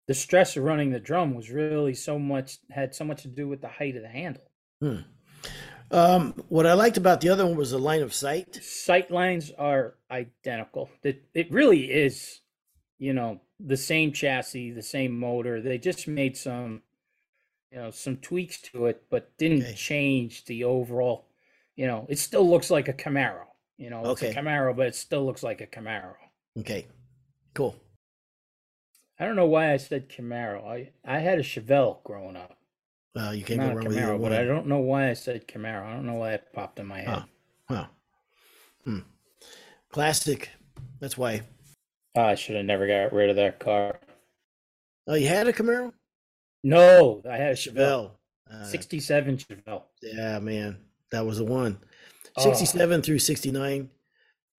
the 0.08 0.14
stress 0.14 0.56
of 0.56 0.64
running 0.64 0.90
the 0.90 1.00
drum 1.00 1.34
was 1.34 1.50
really 1.50 1.94
so 1.94 2.18
much 2.18 2.58
had 2.70 2.94
so 2.94 3.04
much 3.04 3.22
to 3.22 3.28
do 3.28 3.48
with 3.48 3.60
the 3.60 3.68
height 3.68 3.96
of 3.96 4.02
the 4.02 4.08
handle. 4.08 4.50
Hmm. 4.80 4.98
Um, 5.90 6.34
what 6.48 6.66
I 6.66 6.74
liked 6.74 6.96
about 6.98 7.20
the 7.20 7.30
other 7.30 7.46
one 7.46 7.56
was 7.56 7.70
the 7.70 7.78
line 7.78 8.02
of 8.02 8.12
sight. 8.14 8.62
Sight 8.62 9.10
lines 9.10 9.50
are 9.52 9.96
identical. 10.10 10.90
It 11.02 11.22
it 11.34 11.50
really 11.50 11.90
is, 11.90 12.40
you 12.98 13.12
know, 13.14 13.40
the 13.60 13.76
same 13.76 14.12
chassis, 14.12 14.70
the 14.70 14.82
same 14.82 15.18
motor. 15.18 15.60
They 15.60 15.78
just 15.78 16.06
made 16.08 16.36
some, 16.36 16.82
you 17.70 17.78
know, 17.78 17.90
some 17.90 18.16
tweaks 18.18 18.60
to 18.62 18.86
it, 18.86 19.04
but 19.10 19.36
didn't 19.38 19.62
Okay. 19.62 19.74
change 19.74 20.44
the 20.44 20.64
overall. 20.64 21.26
You 21.76 21.86
know, 21.86 22.06
it 22.08 22.18
still 22.18 22.48
looks 22.48 22.70
like 22.70 22.88
a 22.88 22.92
Camaro. 22.92 23.46
You 23.76 23.90
know, 23.90 24.10
it's 24.10 24.22
a 24.22 24.34
Camaro, 24.34 24.76
but 24.76 24.86
it 24.88 24.94
still 24.94 25.24
looks 25.24 25.42
like 25.42 25.60
a 25.60 25.66
Camaro. 25.66 26.14
Okay. 26.58 26.86
Cool. 27.54 27.76
I 29.18 29.24
don't 29.24 29.36
know 29.36 29.46
why 29.46 29.72
I 29.72 29.76
said 29.76 30.08
Camaro. 30.08 30.64
I 30.66 30.92
I 31.04 31.18
had 31.18 31.38
a 31.38 31.42
Chevelle 31.42 32.02
growing 32.04 32.36
up, 32.36 32.56
Well, 33.14 33.34
you 33.34 33.44
can't 33.44 33.58
not 33.58 33.70
go 33.70 33.74
wrong 33.76 33.86
with 33.88 33.96
either 33.96 34.06
Camaro, 34.12 34.22
but 34.22 34.32
I 34.32 34.44
don't 34.44 34.66
know 34.66 34.78
why 34.78 35.10
I 35.10 35.14
said 35.14 35.48
Camaro. 35.48 35.84
I 35.84 35.92
don't 35.92 36.06
know 36.06 36.14
why 36.14 36.34
it 36.34 36.52
popped 36.52 36.78
in 36.78 36.86
my 36.86 36.98
head. 37.00 37.08
Huh. 37.08 37.22
Wow. 37.68 37.88
Hmm. 38.84 38.98
Classic. 39.90 40.50
That's 41.00 41.18
why. 41.18 41.42
Oh, 42.18 42.22
I 42.22 42.34
should 42.34 42.56
have 42.56 42.64
never 42.64 42.88
got 42.88 43.12
rid 43.12 43.30
of 43.30 43.36
that 43.36 43.60
car. 43.60 44.00
Oh, 45.06 45.14
you 45.14 45.28
had 45.28 45.46
a 45.46 45.52
Camaro? 45.52 45.92
No, 46.64 47.22
I 47.30 47.36
had 47.36 47.52
a 47.52 47.54
Chevelle. 47.54 48.10
Uh, 48.52 48.64
67 48.64 49.36
Chevelle. 49.36 49.84
yeah, 50.02 50.40
man, 50.40 50.78
that 51.12 51.24
was 51.24 51.38
the 51.38 51.44
one. 51.44 51.78
Oh. 52.36 52.42
67 52.42 53.02
through 53.02 53.20
69. 53.20 53.88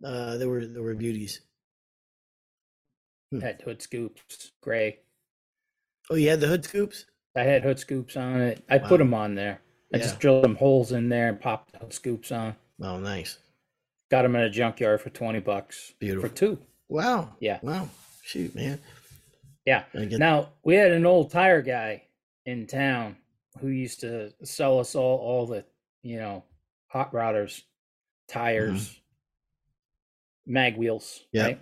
Uh, 0.02 0.38
there 0.38 0.48
were 0.48 0.66
there 0.66 0.82
were 0.82 0.94
beauties. 0.96 1.42
Hmm. 3.34 3.42
Had 3.42 3.62
hood 3.62 3.82
scoops, 3.82 4.52
gray. 4.62 5.00
Oh, 6.10 6.16
you 6.16 6.30
had 6.30 6.40
the 6.40 6.48
hood 6.48 6.64
scoops? 6.64 7.08
I 7.36 7.42
had 7.44 7.64
hood 7.64 7.78
scoops 7.80 8.16
on 8.16 8.40
it. 8.40 8.64
I 8.70 8.78
put 8.78 9.00
them 9.00 9.14
on 9.14 9.36
there. 9.36 9.60
I 9.94 9.98
Yeah. 9.98 10.04
just 10.04 10.20
drilled 10.22 10.46
them 10.46 10.56
holes 10.56 10.94
in 10.94 11.10
there 11.10 11.28
and 11.28 11.42
popped 11.42 11.74
the 11.74 11.80
hood 11.80 11.92
scoops 11.94 12.32
on. 12.32 12.56
Oh, 12.82 13.00
nice. 13.00 13.38
Got 14.10 14.22
them 14.22 14.38
at 14.38 14.46
a 14.46 14.50
junkyard 14.50 15.02
for 15.02 15.10
20 15.10 15.42
bucks. 15.42 15.94
Beautiful. 16.00 16.30
For 16.30 16.34
two. 16.36 16.60
Wow. 16.90 17.36
Yeah. 17.40 17.60
Wow. 17.62 17.90
Shoot, 18.24 18.56
man. 18.56 18.80
Yeah. 19.66 19.84
Now, 19.94 20.50
we 20.64 20.76
had 20.76 20.92
an 20.92 21.06
old 21.06 21.32
tire 21.32 21.62
guy 21.62 22.04
in 22.46 22.66
town 22.68 23.18
who 23.60 23.68
used 23.68 24.02
to 24.02 24.34
sell 24.44 24.80
us 24.80 24.96
all, 24.96 25.18
all 25.20 25.46
the, 25.46 25.64
you 26.02 26.18
know, 26.18 26.44
hot 26.88 27.12
rodders, 27.14 27.62
tires, 28.28 29.00
mag 30.46 30.78
wheels, 30.78 31.22
Mm-hmm. 31.34 31.38
Yeah. 31.38 31.44
right? 31.44 31.60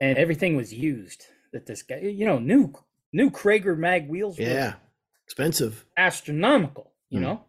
And 0.00 0.18
everything 0.18 0.56
was 0.56 0.72
used 0.72 1.24
that 1.52 1.66
this 1.66 1.82
guy, 1.82 1.96
you 1.98 2.26
know, 2.26 2.38
new 2.38 2.72
new 3.12 3.30
Cragar 3.30 3.76
mag 3.76 4.08
wheels 4.08 4.38
were 4.38 4.44
yeah. 4.44 4.74
Expensive. 5.24 5.84
astronomical, 5.96 6.92
you 7.10 7.18
Mm. 7.18 7.22
know? 7.22 7.44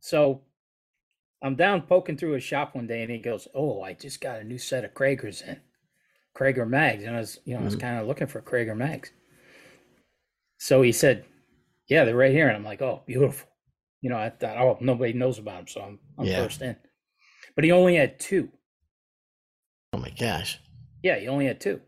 So 0.00 0.42
I'm 1.42 1.56
down 1.56 1.82
poking 1.82 2.16
through 2.16 2.32
his 2.32 2.44
shop 2.44 2.74
one 2.74 2.86
day 2.86 3.02
and 3.02 3.10
he 3.10 3.18
goes, 3.18 3.48
Oh, 3.54 3.82
I 3.82 3.94
just 3.94 4.20
got 4.20 4.40
a 4.40 4.44
new 4.44 4.58
set 4.58 4.84
of 4.84 4.94
Cragars 4.94 5.42
in. 5.46 5.60
Cragar 6.36 6.68
mags. 6.68 7.04
And 7.04 7.16
I 7.16 7.20
was, 7.20 7.40
you 7.44 7.54
know, 7.54 7.62
I 7.62 7.64
was 7.64 7.76
Mhm. 7.76 7.80
kind 7.80 7.98
of 7.98 8.06
looking 8.06 8.26
for 8.26 8.42
Cragar 8.42 8.76
mags. 8.76 9.12
So 10.58 10.82
he 10.82 10.92
said, 10.92 11.24
Yeah, 11.86 12.04
they're 12.04 12.16
right 12.16 12.32
here. 12.32 12.48
And 12.48 12.56
I'm 12.56 12.64
like, 12.64 12.82
Oh, 12.82 13.02
beautiful. 13.06 13.48
You 14.02 14.10
know, 14.10 14.16
I 14.18 14.30
thought, 14.30 14.56
oh, 14.56 14.78
nobody 14.80 15.12
knows 15.12 15.38
about 15.38 15.58
them, 15.58 15.68
so 15.68 15.80
I'm, 15.82 15.98
I'm 16.18 16.26
Yeah. 16.26 16.42
first 16.42 16.62
in. 16.62 16.76
But 17.54 17.64
he 17.64 17.72
only 17.72 17.96
had 17.96 18.18
two. 18.18 18.50
Oh 19.92 19.98
my 19.98 20.10
gosh. 20.10 20.58
Yeah, 21.02 21.18
he 21.18 21.28
only 21.28 21.46
had 21.46 21.60
two. 21.60 21.80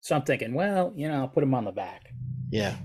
So 0.00 0.16
I'm 0.16 0.22
thinking, 0.22 0.54
well, 0.54 0.92
you 0.96 1.08
know, 1.08 1.20
I'll 1.20 1.28
put 1.28 1.40
them 1.40 1.54
on 1.54 1.64
the 1.64 1.72
back. 1.72 2.14
Yeah. 2.50 2.76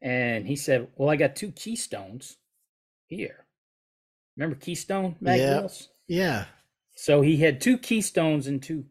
And 0.00 0.46
he 0.46 0.56
said, 0.56 0.88
Well, 0.96 1.10
I 1.10 1.16
got 1.16 1.36
two 1.36 1.52
keystones 1.52 2.36
here. 3.06 3.46
Remember 4.38 4.54
Keystone 4.56 5.16
mag 5.20 5.40
Yeah. 5.40 5.58
wheels? 5.58 5.88
Yeah. 6.06 6.44
So 6.94 7.20
he 7.22 7.36
had 7.38 7.60
two 7.60 7.76
Keystones 7.76 8.46
and 8.46 8.62
two 8.62 8.84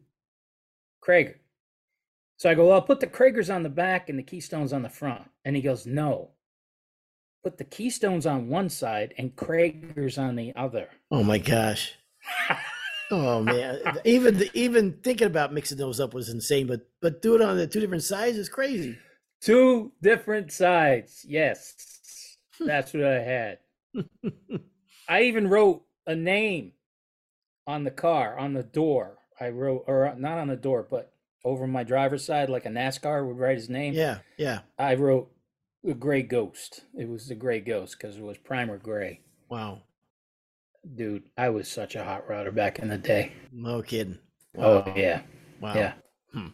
Cragar. 1.02 1.36
So 2.36 2.50
I 2.50 2.54
go, 2.54 2.66
Well, 2.66 2.74
I'll 2.74 2.82
put 2.82 3.00
the 3.00 3.06
Cragars 3.06 3.52
on 3.52 3.62
the 3.62 3.70
back 3.70 4.10
and 4.10 4.18
the 4.18 4.22
Keystones 4.22 4.72
on 4.74 4.82
the 4.82 4.90
front. 4.90 5.22
And 5.46 5.56
he 5.56 5.62
goes, 5.62 5.86
No. 5.86 6.32
Put 7.42 7.56
the 7.56 7.64
Keystones 7.64 8.26
on 8.26 8.48
one 8.48 8.68
side 8.68 9.14
and 9.16 9.34
Cragars 9.34 10.18
on 10.18 10.36
the 10.36 10.54
other. 10.54 10.88
Oh 11.10 11.24
my 11.24 11.38
gosh. 11.38 11.94
Oh 13.10 13.40
man. 13.42 13.80
even 14.04 14.36
the, 14.36 14.50
even 14.52 14.92
thinking 15.02 15.28
about 15.28 15.50
mixing 15.54 15.78
those 15.78 15.98
up 15.98 16.12
was 16.12 16.28
insane, 16.28 16.66
but 16.66 16.86
but 17.00 17.22
do 17.22 17.34
it 17.36 17.40
on 17.40 17.56
the 17.56 17.66
two 17.66 17.80
different 17.80 18.02
sides 18.02 18.36
is 18.36 18.50
crazy. 18.50 18.98
Two 19.40 19.92
different 20.02 20.52
sides. 20.52 21.24
Yes. 21.26 22.36
Hmm. 22.58 22.66
That's 22.66 22.92
what 22.92 23.04
I 23.04 23.20
had. 23.20 23.58
I 25.08 25.22
even 25.22 25.48
wrote 25.48 25.82
a 26.06 26.14
name 26.14 26.72
on 27.66 27.84
the 27.84 27.90
car, 27.90 28.38
on 28.38 28.52
the 28.54 28.62
door. 28.62 29.18
I 29.40 29.48
wrote, 29.50 29.84
or 29.86 30.14
not 30.18 30.38
on 30.38 30.48
the 30.48 30.56
door, 30.56 30.86
but 30.88 31.12
over 31.44 31.66
my 31.66 31.84
driver's 31.84 32.24
side, 32.24 32.50
like 32.50 32.66
a 32.66 32.70
NASCAR 32.70 33.26
would 33.26 33.38
write 33.38 33.56
his 33.56 33.68
name. 33.68 33.94
Yeah. 33.94 34.18
Yeah. 34.36 34.60
I 34.78 34.94
wrote 34.94 35.30
the 35.84 35.94
Gray 35.94 36.22
Ghost. 36.22 36.84
It 36.98 37.08
was 37.08 37.28
the 37.28 37.34
Gray 37.34 37.60
Ghost 37.60 37.96
because 37.98 38.16
it 38.16 38.22
was 38.22 38.36
primer 38.38 38.78
gray. 38.78 39.20
Wow. 39.48 39.82
Dude, 40.94 41.24
I 41.36 41.50
was 41.50 41.68
such 41.68 41.94
a 41.96 42.04
hot 42.04 42.28
rodder 42.28 42.54
back 42.54 42.78
in 42.78 42.88
the 42.88 42.98
day. 42.98 43.32
No 43.52 43.82
kidding. 43.82 44.18
Oh 44.56 44.84
yeah, 44.96 45.22
Wow. 45.60 45.74
yeah. 45.74 45.92
Hmm. 46.32 46.48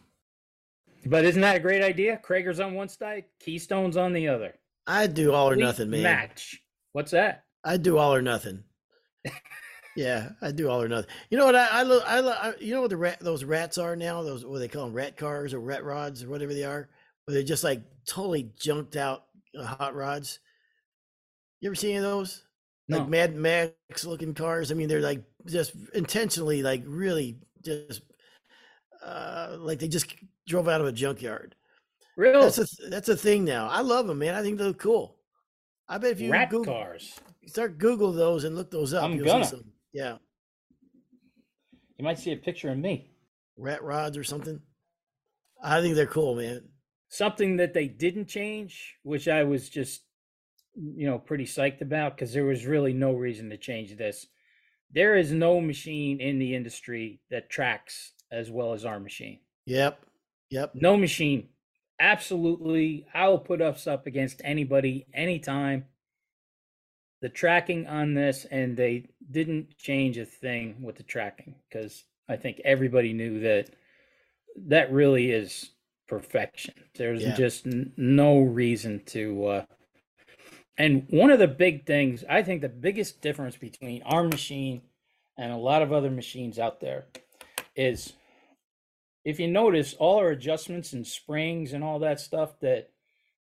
But 1.07 1.25
isn't 1.25 1.41
that 1.41 1.57
a 1.57 1.61
great 1.61 1.83
idea? 1.83 2.21
Cragar's 2.23 2.61
on 2.61 2.75
one 2.75 2.89
side, 2.89 3.25
Keystone's 3.41 3.97
on 3.97 4.13
the 4.13 4.29
other. 4.29 4.55
I 4.87 5.07
do 5.07 5.33
all 5.33 5.49
or 5.49 5.53
Complete 5.53 5.67
nothing, 5.67 5.91
man. 5.91 6.03
Match. 6.03 6.61
What's 6.93 7.13
that? 7.13 7.44
I 7.65 7.77
do 7.77 7.99
all 7.99 8.15
or 8.15 8.23
nothing. 8.23 8.65
yeah, 9.97 10.31
I 10.43 10.53
do 10.53 10.69
all 10.69 10.83
or 10.83 10.89
nothing. 10.89 11.11
You 11.31 11.39
know 11.39 11.47
what? 11.47 11.57
I 11.57 11.69
I, 11.69 11.83
lo- 11.83 12.03
I, 12.05 12.21
lo- 12.21 12.37
I 12.39 12.55
you 12.61 12.75
know 12.75 12.83
what 12.83 12.91
the 12.91 12.97
rat 12.97 13.21
those 13.21 13.45
rats 13.45 13.79
are 13.79 13.97
now? 13.97 14.23
Those 14.23 14.45
what 14.45 14.59
they 14.59 14.69
call 14.69 14.85
them 14.85 14.95
rat 14.95 15.17
cars 15.17 15.55
or 15.55 15.61
rat 15.61 15.85
rods 15.85 16.23
or 16.23 16.29
whatever 16.29 16.53
they 16.53 16.65
are, 16.65 16.89
where 17.25 17.35
they're 17.35 17.43
just 17.43 17.65
like 17.65 17.83
totally 18.07 18.51
junked 18.59 18.97
out 18.97 19.25
uh, 19.59 19.65
hot 19.65 19.95
rods. 19.95 20.41
You 21.61 21.69
ever 21.71 21.75
seen 21.75 21.91
any 21.97 21.99
of 21.99 22.05
those? 22.05 22.43
No. 22.89 22.99
Like 22.99 23.09
Mad 23.09 23.35
Max 23.35 24.05
looking 24.05 24.35
cars. 24.35 24.71
I 24.71 24.75
mean, 24.75 24.89
they're 24.89 25.01
like 25.01 25.23
just 25.47 25.73
intentionally 25.95 26.63
like 26.63 26.83
really 26.87 27.39
just 27.65 28.03
uh 29.03 29.57
like 29.59 29.79
they 29.79 29.89
just 29.89 30.15
drove 30.47 30.69
out 30.69 30.83
of 30.83 30.87
a 30.87 30.93
junkyard. 30.93 31.55
Real 32.17 32.43
That's 32.43 32.59
a 32.59 32.89
that's 32.91 33.09
a 33.09 33.17
thing 33.17 33.45
now. 33.45 33.69
I 33.69 33.81
love 33.81 34.07
them, 34.07 34.19
man. 34.19 34.35
I 34.35 34.43
think 34.43 34.59
they 34.59 34.65
look 34.65 34.79
cool. 34.79 35.17
I 35.89 35.99
bet 35.99 36.13
if 36.13 36.21
you 36.21 36.31
rat 36.31 36.51
Google, 36.51 36.75
cars. 36.75 37.19
Start 37.47 37.79
Google 37.79 38.13
those 38.13 38.45
and 38.45 38.55
look 38.57 38.71
those 38.71 38.95
up, 38.95 39.05
I'm 39.05 39.15
you'll 39.15 39.27
gonna. 39.27 39.45
some. 39.45 39.65
Yeah, 39.93 40.17
You 41.99 42.05
might 42.05 42.19
see 42.19 42.33
a 42.33 42.37
picture 42.37 42.71
of 42.71 42.79
me. 42.79 43.11
rat 43.57 43.83
rods 43.83 44.17
or 44.17 44.25
something. 44.25 44.61
I 45.63 45.81
think 45.81 45.95
they're 45.95 46.07
cool, 46.07 46.35
man. 46.35 46.69
Something 47.09 47.57
that 47.59 47.75
they 47.75 47.87
didn't 47.87 48.27
change, 48.27 48.97
which 49.05 49.29
I 49.29 49.45
was 49.45 49.69
just, 49.69 50.03
you 50.75 51.07
know, 51.07 51.19
pretty 51.19 51.45
psyched 51.45 51.81
about 51.81 52.17
because 52.17 52.33
there 52.33 52.45
was 52.45 52.67
really 52.67 52.93
no 52.93 53.13
reason 53.13 53.51
to 53.51 53.57
change 53.57 53.97
this. 53.97 54.27
There 54.93 55.17
is 55.17 55.33
no 55.33 55.61
machine 55.61 56.21
in 56.21 56.39
the 56.41 56.55
industry 56.55 57.21
that 57.31 57.51
tracks 57.51 58.13
as 58.33 58.51
well 58.51 58.73
as 58.73 58.85
our 58.85 58.99
machine. 58.99 59.41
Yep, 59.67 60.05
yep. 60.51 60.73
No 60.75 60.97
machine. 60.97 61.49
Absolutely. 62.01 63.07
I 63.15 63.29
will 63.29 63.39
put 63.39 63.63
us 63.63 63.87
up 63.87 64.07
against 64.09 64.41
anybody, 64.45 65.07
anytime. 65.15 65.85
The 67.25 67.31
tracking 67.31 67.87
on 67.87 68.13
this, 68.13 68.45
and 68.51 68.77
they 68.77 69.07
didn't 69.31 69.79
change 69.79 70.19
a 70.19 70.27
thing 70.27 70.83
with 70.83 70.95
the 70.97 71.03
tracking 71.03 71.55
because 71.67 72.05
I 72.29 72.37
think 72.37 72.61
everybody 72.67 73.15
knew 73.15 73.41
that 73.41 73.71
that 74.67 74.93
really 74.93 75.31
is 75.31 75.71
perfection. 76.07 76.75
There's 76.97 77.23
Yeah. 77.23 77.35
just 77.35 77.67
n- 77.67 77.95
no 77.97 78.41
reason 78.41 79.03
to. 79.07 79.47
Uh, 79.47 79.65
and 80.77 81.07
one 81.09 81.31
of 81.31 81.39
the 81.39 81.49
big 81.49 81.87
things, 81.87 82.25
I 82.29 82.43
think, 82.43 82.61
the 82.61 82.69
biggest 82.69 83.23
difference 83.23 83.57
between 83.57 84.03
our 84.03 84.25
machine 84.25 84.83
and 85.39 85.51
a 85.51 85.57
lot 85.57 85.81
of 85.81 85.95
other 85.95 86.11
machines 86.11 86.59
out 86.59 86.81
there 86.81 87.07
is 87.75 88.13
if 89.25 89.41
you 89.41 89.49
notice 89.49 89.95
all 89.95 90.19
our 90.19 90.29
adjustments 90.29 90.93
and 90.93 91.07
springs 91.07 91.73
and 91.73 91.83
all 91.83 92.01
that 92.01 92.21
stuff 92.21 92.61
that 92.61 92.91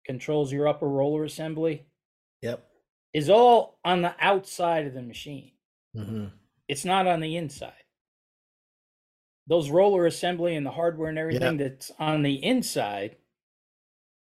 controls 0.07 0.51
your 0.55 0.68
upper 0.68 0.88
roller 0.88 1.25
assembly 1.25 1.85
Yep. 2.40 2.66
Is 3.14 3.31
all 3.31 3.79
on 3.85 4.03
the 4.03 4.14
outside 4.18 4.87
of 4.87 4.92
the 4.92 5.00
machine. 5.03 5.53
hmm 5.94 6.27
It's 6.68 6.85
not 6.85 7.07
on 7.07 7.20
the 7.20 7.37
inside. 7.37 7.72
Those 9.46 9.70
roller 9.70 10.07
assembly 10.07 10.57
and 10.57 10.66
the 10.66 10.70
hardware 10.70 11.09
and 11.09 11.18
everything 11.18 11.59
that's 11.59 11.92
on 11.98 12.22
the 12.22 12.42
inside, 12.42 13.16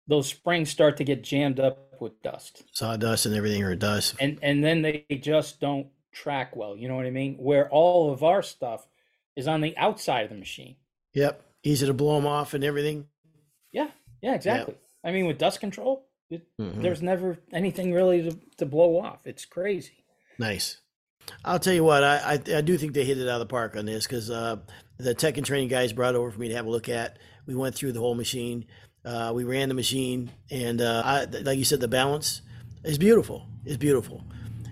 those 0.08 0.28
springs 0.28 0.70
start 0.70 0.98
to 0.98 1.04
get 1.04 1.24
jammed 1.24 1.60
up 1.60 2.00
with 2.02 2.22
dust. 2.22 2.64
Sawdust 2.74 3.26
and 3.26 3.34
everything 3.34 3.64
or 3.64 3.76
dust. 3.76 4.16
And 4.20 4.40
and 4.42 4.64
then 4.64 4.82
they 4.82 5.06
just 5.22 5.60
don't 5.60 5.88
track 6.12 6.56
well, 6.56 6.76
you 6.78 6.88
know 6.88 6.96
what 6.96 7.06
I 7.06 7.12
mean? 7.12 7.36
Where 7.38 7.70
all 7.70 8.12
of 8.12 8.24
our 8.24 8.44
stuff 8.44 8.88
is 9.36 9.48
on 9.48 9.62
the 9.62 9.76
outside 9.78 10.24
of 10.24 10.30
the 10.30 10.36
machine. 10.36 10.76
Yep. 11.14 11.42
Easy 11.64 11.86
to 11.88 11.94
blow 11.94 12.16
them 12.16 12.28
off 12.28 12.54
and 12.54 12.64
everything. 12.64 13.08
Yeah, 13.72 13.90
yeah, 14.22 14.36
exactly. 14.36 14.76
I 15.04 15.12
mean 15.12 15.28
with 15.28 15.38
dust 15.38 15.62
control, 15.62 16.08
it, 16.36 16.48
Mhm. 16.60 16.82
there's 16.82 17.02
never 17.02 17.38
anything 17.52 17.94
really 17.94 18.30
to, 18.30 18.38
to 18.58 18.66
blow 18.66 19.00
off. 19.00 19.20
It's 19.26 19.46
crazy. 19.46 20.04
Nice. 20.40 20.78
I'll 21.44 21.60
tell 21.60 21.74
you 21.74 21.84
what, 21.84 22.04
I, 22.04 22.34
I 22.34 22.58
I 22.58 22.62
do 22.62 22.78
think 22.78 22.94
they 22.94 23.04
hit 23.06 23.18
it 23.18 23.28
out 23.28 23.42
of 23.42 23.48
the 23.48 23.52
park 23.52 23.76
on 23.76 23.86
this 23.86 24.06
because 24.06 24.30
uh, 24.30 24.58
the 24.98 25.14
tech 25.16 25.38
and 25.38 25.46
training 25.46 25.70
guys 25.70 25.92
brought 25.92 26.14
over 26.16 26.30
for 26.30 26.40
me 26.40 26.50
to 26.50 26.56
have 26.56 26.68
a 26.68 26.70
look 26.70 26.88
at. 26.90 27.18
We 27.48 27.56
went 27.56 27.74
through 27.76 27.94
the 27.94 28.00
whole 28.00 28.16
machine. 28.16 28.66
Uh, 29.04 29.32
we 29.36 29.44
ran 29.44 29.70
the 29.70 29.76
machine, 29.76 30.32
and 30.52 30.82
uh, 30.82 31.02
I, 31.06 31.26
like 31.26 31.58
you 31.58 31.64
said, 31.66 31.80
the 31.80 31.88
balance 31.88 32.42
is 32.84 32.98
beautiful. 32.98 33.48
It's 33.66 33.78
beautiful. 33.78 34.24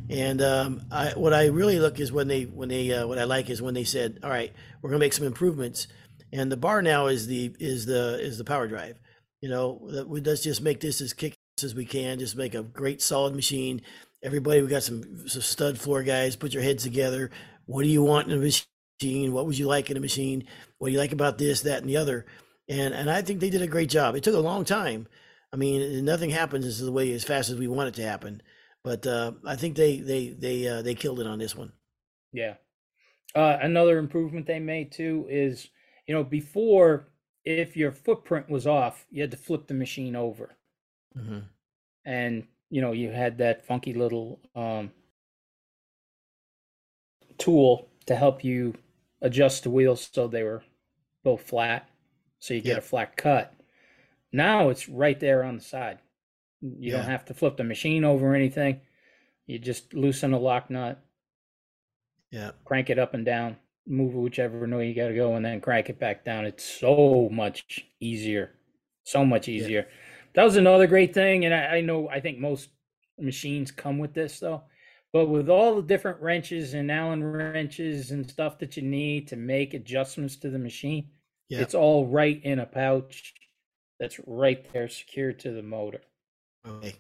And 0.10 0.42
um, 0.42 0.82
I, 0.92 1.12
what 1.16 1.34
I 1.34 1.46
really 1.48 1.80
look 1.80 2.00
is 2.00 2.12
when 2.12 2.28
they 2.28 2.44
when 2.44 2.70
they 2.70 2.92
uh, 2.94 3.08
what 3.08 3.18
I 3.18 3.24
like 3.24 3.50
is 3.50 3.62
when 3.62 3.74
they 3.74 3.84
said, 3.84 4.20
"All 4.24 4.30
right, 4.30 4.52
we're 4.82 4.90
gonna 4.90 5.00
make 5.00 5.14
some 5.14 5.26
improvements." 5.26 5.88
And 6.32 6.52
the 6.52 6.58
bar 6.58 6.82
now 6.82 7.08
is 7.08 7.26
the 7.28 7.56
is 7.60 7.86
the 7.86 8.20
is 8.20 8.38
the 8.38 8.44
power 8.44 8.68
drive. 8.68 9.00
You 9.42 9.50
know, 9.50 9.80
let's 9.84 10.42
just 10.42 10.62
make 10.62 10.80
this 10.82 11.00
as 11.02 11.14
kick 11.14 11.34
as 11.64 11.76
we 11.76 11.86
can. 11.86 12.20
Just 12.20 12.36
make 12.36 12.56
a 12.56 12.64
great 12.64 13.02
solid 13.02 13.36
machine. 13.36 13.82
Everybody, 14.22 14.62
we 14.62 14.68
got 14.68 14.84
some, 14.84 15.28
some 15.28 15.42
stud 15.42 15.78
floor 15.78 16.04
guys. 16.04 16.36
Put 16.36 16.54
your 16.54 16.64
heads 16.64 16.84
together. 16.84 17.32
What 17.66 17.84
do 17.84 17.90
you 17.90 18.04
want 18.04 18.30
in 18.30 18.38
a 18.38 18.42
machine? 18.42 19.34
What 19.34 19.46
would 19.46 19.58
you 19.58 19.68
like 19.68 19.90
in 19.90 19.98
a 19.98 20.02
machine? 20.02 20.46
What 20.78 20.88
do 20.88 20.94
you 20.94 21.00
like 21.00 21.12
about 21.12 21.38
this, 21.38 21.62
that, 21.62 21.82
and 21.82 21.90
the 21.90 21.98
other? 21.98 22.26
And 22.70 22.94
and 22.94 23.10
I 23.10 23.22
think 23.22 23.40
they 23.40 23.50
did 23.50 23.62
a 23.62 23.68
great 23.68 23.90
job. 23.90 24.16
It 24.16 24.24
took 24.24 24.36
a 24.36 24.40
long 24.40 24.64
time. 24.64 25.08
I 25.52 25.58
mean, 25.58 26.06
nothing 26.06 26.30
happens 26.30 26.66
as 26.66 26.80
the 26.80 26.92
way 26.92 27.12
as 27.12 27.24
fast 27.24 27.50
as 27.50 27.58
we 27.58 27.68
want 27.68 27.90
it 27.90 27.94
to 27.96 28.08
happen. 28.08 28.42
But 28.84 29.06
uh, 29.06 29.34
I 29.46 29.56
think 29.56 29.76
they 29.76 30.00
they 30.00 30.30
they 30.30 30.68
uh, 30.68 30.82
they 30.82 30.96
killed 30.96 31.20
it 31.20 31.28
on 31.28 31.40
this 31.40 31.56
one. 31.56 31.74
Yeah. 32.32 32.56
Uh, 33.36 33.58
another 33.62 33.98
improvement 33.98 34.46
they 34.46 34.60
made 34.60 34.92
too 34.92 35.26
is, 35.30 35.70
you 36.08 36.14
know, 36.14 36.24
before 36.24 37.08
if 37.46 37.76
your 37.76 37.92
footprint 37.92 38.50
was 38.50 38.68
off, 38.68 39.06
you 39.10 39.22
had 39.22 39.32
to 39.32 39.38
flip 39.38 39.68
the 39.68 39.74
machine 39.74 40.16
over, 40.16 40.56
hmm 41.14 41.40
and 42.06 42.48
you 42.70 42.82
know 42.82 42.92
you 42.92 43.12
had 43.12 43.38
that 43.40 43.66
funky 43.66 43.94
little 43.94 44.40
um, 44.56 44.92
tool 47.38 47.90
to 48.06 48.16
help 48.16 48.44
you 48.44 48.74
adjust 49.22 49.64
the 49.64 49.70
wheels 49.70 50.10
so 50.12 50.28
they 50.28 50.44
were 50.44 50.64
both 51.24 51.42
flat, 51.42 51.90
so 52.40 52.54
you 52.54 52.62
get 52.62 52.76
Yeah. 52.76 52.80
a 52.80 52.82
flat 52.82 53.18
cut. 53.18 53.54
Now 54.32 54.70
it's 54.70 54.90
right 54.90 55.20
there 55.20 55.44
on 55.44 55.58
the 55.58 55.64
side. 55.64 56.00
You 56.62 56.92
Yeah. 56.92 56.92
don't 56.92 57.08
have 57.08 57.26
to 57.26 57.34
flip 57.36 57.58
the 57.58 57.64
machine 57.66 58.04
over 58.06 58.32
or 58.34 58.36
anything. 58.36 58.82
You 59.48 59.60
just 59.60 59.94
loosen 59.94 60.34
a 60.34 60.40
lock 60.40 60.70
nut, 60.70 61.04
Yeah, 62.32 62.52
crank 62.66 62.90
it 62.90 63.00
up 63.00 63.14
and 63.14 63.26
down, 63.26 63.58
move 63.86 64.14
whichever 64.14 64.66
way 64.68 64.88
you 64.88 64.94
got 64.96 65.10
to 65.10 65.16
go, 65.16 65.36
and 65.36 65.46
then 65.46 65.62
crank 65.62 65.90
it 65.90 66.00
back 66.00 66.24
down. 66.24 66.46
It's 66.46 66.64
so 66.64 67.30
much 67.32 67.86
easier. 68.00 68.52
So 69.04 69.26
much 69.26 69.48
Yeah. 69.56 69.70
That 70.36 70.44
was 70.44 70.56
another 70.56 70.88
great 70.88 71.14
thing. 71.14 71.46
And 71.46 71.54
I, 71.54 71.78
I 71.78 71.82
know, 71.82 72.10
I 72.10 72.20
think 72.20 72.40
most 72.40 72.70
machines 73.20 73.72
come 73.72 73.98
with 73.98 74.14
this 74.14 74.40
though. 74.40 74.64
But 75.12 75.28
with 75.28 75.48
all 75.48 75.76
the 75.76 75.84
different 75.84 76.20
wrenches 76.22 76.74
and 76.74 76.92
Allen 76.92 77.24
wrenches 77.24 78.10
and 78.10 78.28
stuff 78.28 78.58
that 78.60 78.76
you 78.76 78.84
need 78.84 79.28
to 79.28 79.36
make 79.36 79.76
adjustments 79.76 80.36
to 80.38 80.50
the 80.50 80.58
machine, 80.58 81.10
yeah, 81.50 81.60
it's 81.60 81.76
all 81.76 82.08
right 82.08 82.42
in 82.44 82.60
a 82.60 82.66
pouch 82.66 83.36
that's 84.00 84.20
right 84.26 84.66
there 84.74 84.90
secured 84.90 85.40
to 85.40 85.52
the 85.52 85.62
motor. 85.62 86.02
okay. 86.66 86.96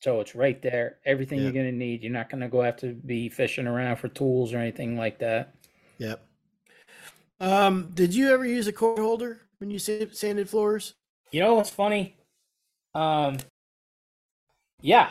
So 0.00 0.20
it's 0.20 0.34
right 0.34 0.60
there. 0.60 0.96
Everything 1.04 1.40
you're 1.40 1.52
going 1.52 1.70
to 1.70 1.72
need. 1.72 2.02
You're 2.02 2.10
not 2.10 2.28
going 2.28 2.40
to 2.40 2.48
go 2.48 2.62
have 2.62 2.78
to 2.78 2.92
be 2.92 3.28
fishing 3.28 3.68
around 3.68 3.96
for 3.96 4.08
tools 4.08 4.52
or 4.52 4.58
anything 4.58 4.96
like 4.96 5.20
that. 5.20 5.54
Yep. 5.98 6.26
Um, 7.38 7.92
did 7.94 8.12
you 8.12 8.32
ever 8.32 8.44
use 8.44 8.66
a 8.66 8.72
cord 8.72 8.98
holder 8.98 9.42
when 9.58 9.70
you 9.70 9.78
sanded 9.78 10.48
floors? 10.48 10.94
You 11.30 11.40
know 11.40 11.54
what's 11.54 11.70
funny? 11.70 12.16
Um, 12.94 13.38
yeah, 14.80 15.10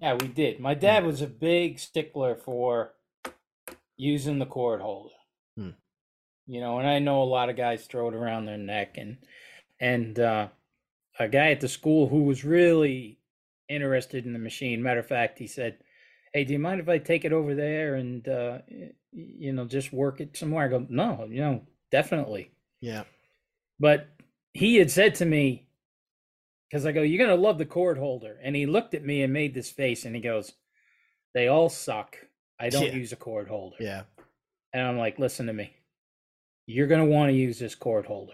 yeah, 0.00 0.14
we 0.14 0.28
did. 0.28 0.60
My 0.60 0.74
dad 0.74 1.04
was 1.04 1.20
a 1.20 1.26
big 1.26 1.78
stickler 1.78 2.36
for 2.36 2.92
using 3.96 4.38
the 4.38 4.46
cord 4.46 4.80
holder. 4.80 5.14
Hmm. 5.56 5.70
You 6.46 6.60
know, 6.60 6.78
and 6.78 6.88
I 6.88 6.98
know 6.98 7.22
a 7.22 7.24
lot 7.24 7.48
of 7.48 7.56
guys 7.56 7.86
throw 7.86 8.08
it 8.08 8.14
around 8.14 8.44
their 8.44 8.58
neck, 8.58 8.96
and 8.98 9.18
and 9.80 10.18
uh, 10.18 10.48
a 11.18 11.28
guy 11.28 11.50
at 11.50 11.60
the 11.60 11.68
school 11.68 12.08
who 12.08 12.24
was 12.24 12.44
really 12.44 13.18
interested 13.68 14.26
in 14.26 14.32
the 14.32 14.38
machine. 14.38 14.82
Matter 14.82 15.00
of 15.00 15.06
fact, 15.06 15.38
he 15.38 15.46
said, 15.46 15.78
"Hey, 16.32 16.44
do 16.44 16.52
you 16.52 16.58
mind 16.58 16.80
if 16.80 16.88
I 16.88 16.98
take 16.98 17.24
it 17.24 17.32
over 17.32 17.54
there 17.54 17.94
and 17.94 18.26
uh, 18.28 18.58
you 19.12 19.52
know 19.52 19.64
just 19.64 19.92
work 19.92 20.20
it 20.20 20.36
somewhere?" 20.36 20.66
I 20.66 20.68
go, 20.68 20.86
"No, 20.88 21.26
you 21.30 21.40
know, 21.40 21.62
definitely." 21.90 22.50
Yeah. 22.80 23.04
But 23.80 24.08
he 24.52 24.76
had 24.76 24.90
said 24.90 25.14
to 25.16 25.24
me, 25.24 25.66
because 26.74 26.86
I 26.86 26.90
go, 26.90 27.02
You're 27.02 27.24
going 27.24 27.36
to 27.36 27.40
love 27.40 27.58
the 27.58 27.64
cord 27.64 27.98
holder. 27.98 28.36
And 28.42 28.56
he 28.56 28.66
looked 28.66 28.94
at 28.94 29.04
me 29.04 29.22
and 29.22 29.32
made 29.32 29.54
this 29.54 29.70
face 29.70 30.04
and 30.04 30.12
he 30.12 30.20
goes, 30.20 30.54
They 31.32 31.46
all 31.46 31.68
suck. 31.68 32.16
I 32.58 32.68
don't 32.68 32.86
Yeah. 32.86 32.94
use 32.94 33.12
a 33.12 33.16
cord 33.16 33.46
holder. 33.46 33.76
Yeah. 33.78 34.02
And 34.72 34.82
I'm 34.84 34.98
like, 34.98 35.20
Listen 35.20 35.46
to 35.46 35.52
me. 35.52 35.72
You're 36.66 36.88
going 36.88 37.06
to 37.06 37.12
want 37.14 37.30
to 37.30 37.36
use 37.36 37.60
this 37.60 37.76
cord 37.76 38.06
holder. 38.06 38.32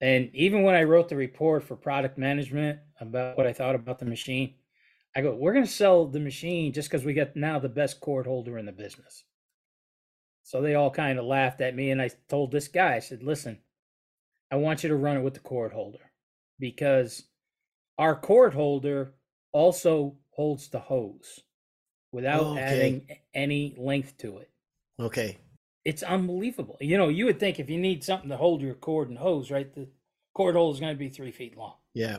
And 0.00 0.34
even 0.34 0.64
when 0.64 0.74
I 0.74 0.82
wrote 0.82 1.08
the 1.08 1.14
report 1.14 1.62
for 1.62 1.76
product 1.76 2.18
management 2.18 2.80
about 3.00 3.36
what 3.36 3.46
I 3.46 3.52
thought 3.52 3.76
about 3.76 4.00
the 4.00 4.04
machine, 4.04 4.54
I 5.14 5.20
go, 5.20 5.32
We're 5.32 5.52
going 5.52 5.64
to 5.64 5.70
sell 5.70 6.06
the 6.06 6.18
machine 6.18 6.72
just 6.72 6.90
because 6.90 7.04
we 7.04 7.14
got 7.14 7.36
now 7.36 7.60
the 7.60 7.68
best 7.68 8.00
cord 8.00 8.26
holder 8.26 8.58
in 8.58 8.66
the 8.66 8.72
business. 8.72 9.22
So 10.42 10.60
they 10.60 10.74
all 10.74 10.90
kind 10.90 11.20
of 11.20 11.24
laughed 11.24 11.60
at 11.60 11.76
me. 11.76 11.92
And 11.92 12.02
I 12.02 12.10
told 12.28 12.50
this 12.50 12.66
guy, 12.66 12.96
I 12.96 12.98
said, 12.98 13.22
Listen, 13.22 13.60
I 14.50 14.56
want 14.56 14.82
you 14.82 14.88
to 14.88 14.96
run 14.96 15.16
it 15.16 15.22
with 15.22 15.34
the 15.34 15.40
cord 15.40 15.72
holder 15.72 16.05
because 16.58 17.24
our 17.98 18.14
cord 18.14 18.54
holder 18.54 19.14
also 19.52 20.16
holds 20.30 20.68
the 20.68 20.78
hose 20.78 21.40
without 22.12 22.46
okay. 22.46 22.60
adding 22.60 23.08
any 23.34 23.74
length 23.78 24.16
to 24.18 24.38
it. 24.38 24.50
Okay. 25.00 25.38
It's 25.84 26.02
unbelievable. 26.02 26.76
You 26.80 26.98
know, 26.98 27.08
you 27.08 27.26
would 27.26 27.38
think 27.38 27.58
if 27.60 27.70
you 27.70 27.78
need 27.78 28.02
something 28.02 28.28
to 28.30 28.36
hold 28.36 28.60
your 28.60 28.74
cord 28.74 29.08
and 29.08 29.18
hose, 29.18 29.50
right, 29.50 29.72
the 29.74 29.88
cord 30.34 30.54
holder 30.56 30.74
is 30.74 30.80
going 30.80 30.94
to 30.94 30.98
be 30.98 31.08
three 31.08 31.30
feet 31.30 31.56
long. 31.56 31.74
Yeah. 31.94 32.18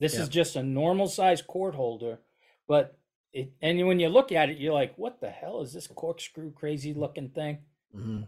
This 0.00 0.14
Yeah. 0.14 0.22
is 0.22 0.28
just 0.28 0.56
a 0.56 0.62
normal 0.62 1.08
size 1.08 1.42
cord 1.42 1.74
holder, 1.74 2.20
but 2.68 2.98
it, 3.32 3.52
and 3.62 3.86
when 3.86 3.98
you 3.98 4.08
look 4.08 4.30
at 4.32 4.50
it, 4.50 4.58
you're 4.58 4.74
like, 4.74 4.96
what 4.96 5.20
the 5.20 5.30
hell 5.30 5.62
is 5.62 5.72
this 5.72 5.86
corkscrew 5.86 6.52
crazy 6.52 6.92
looking 6.94 7.30
thing? 7.30 7.58
hmm 7.92 8.22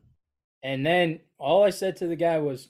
And 0.62 0.84
then 0.84 1.20
all 1.38 1.62
I 1.62 1.70
said 1.70 1.96
to 1.96 2.06
the 2.06 2.16
guy 2.16 2.38
was, 2.38 2.68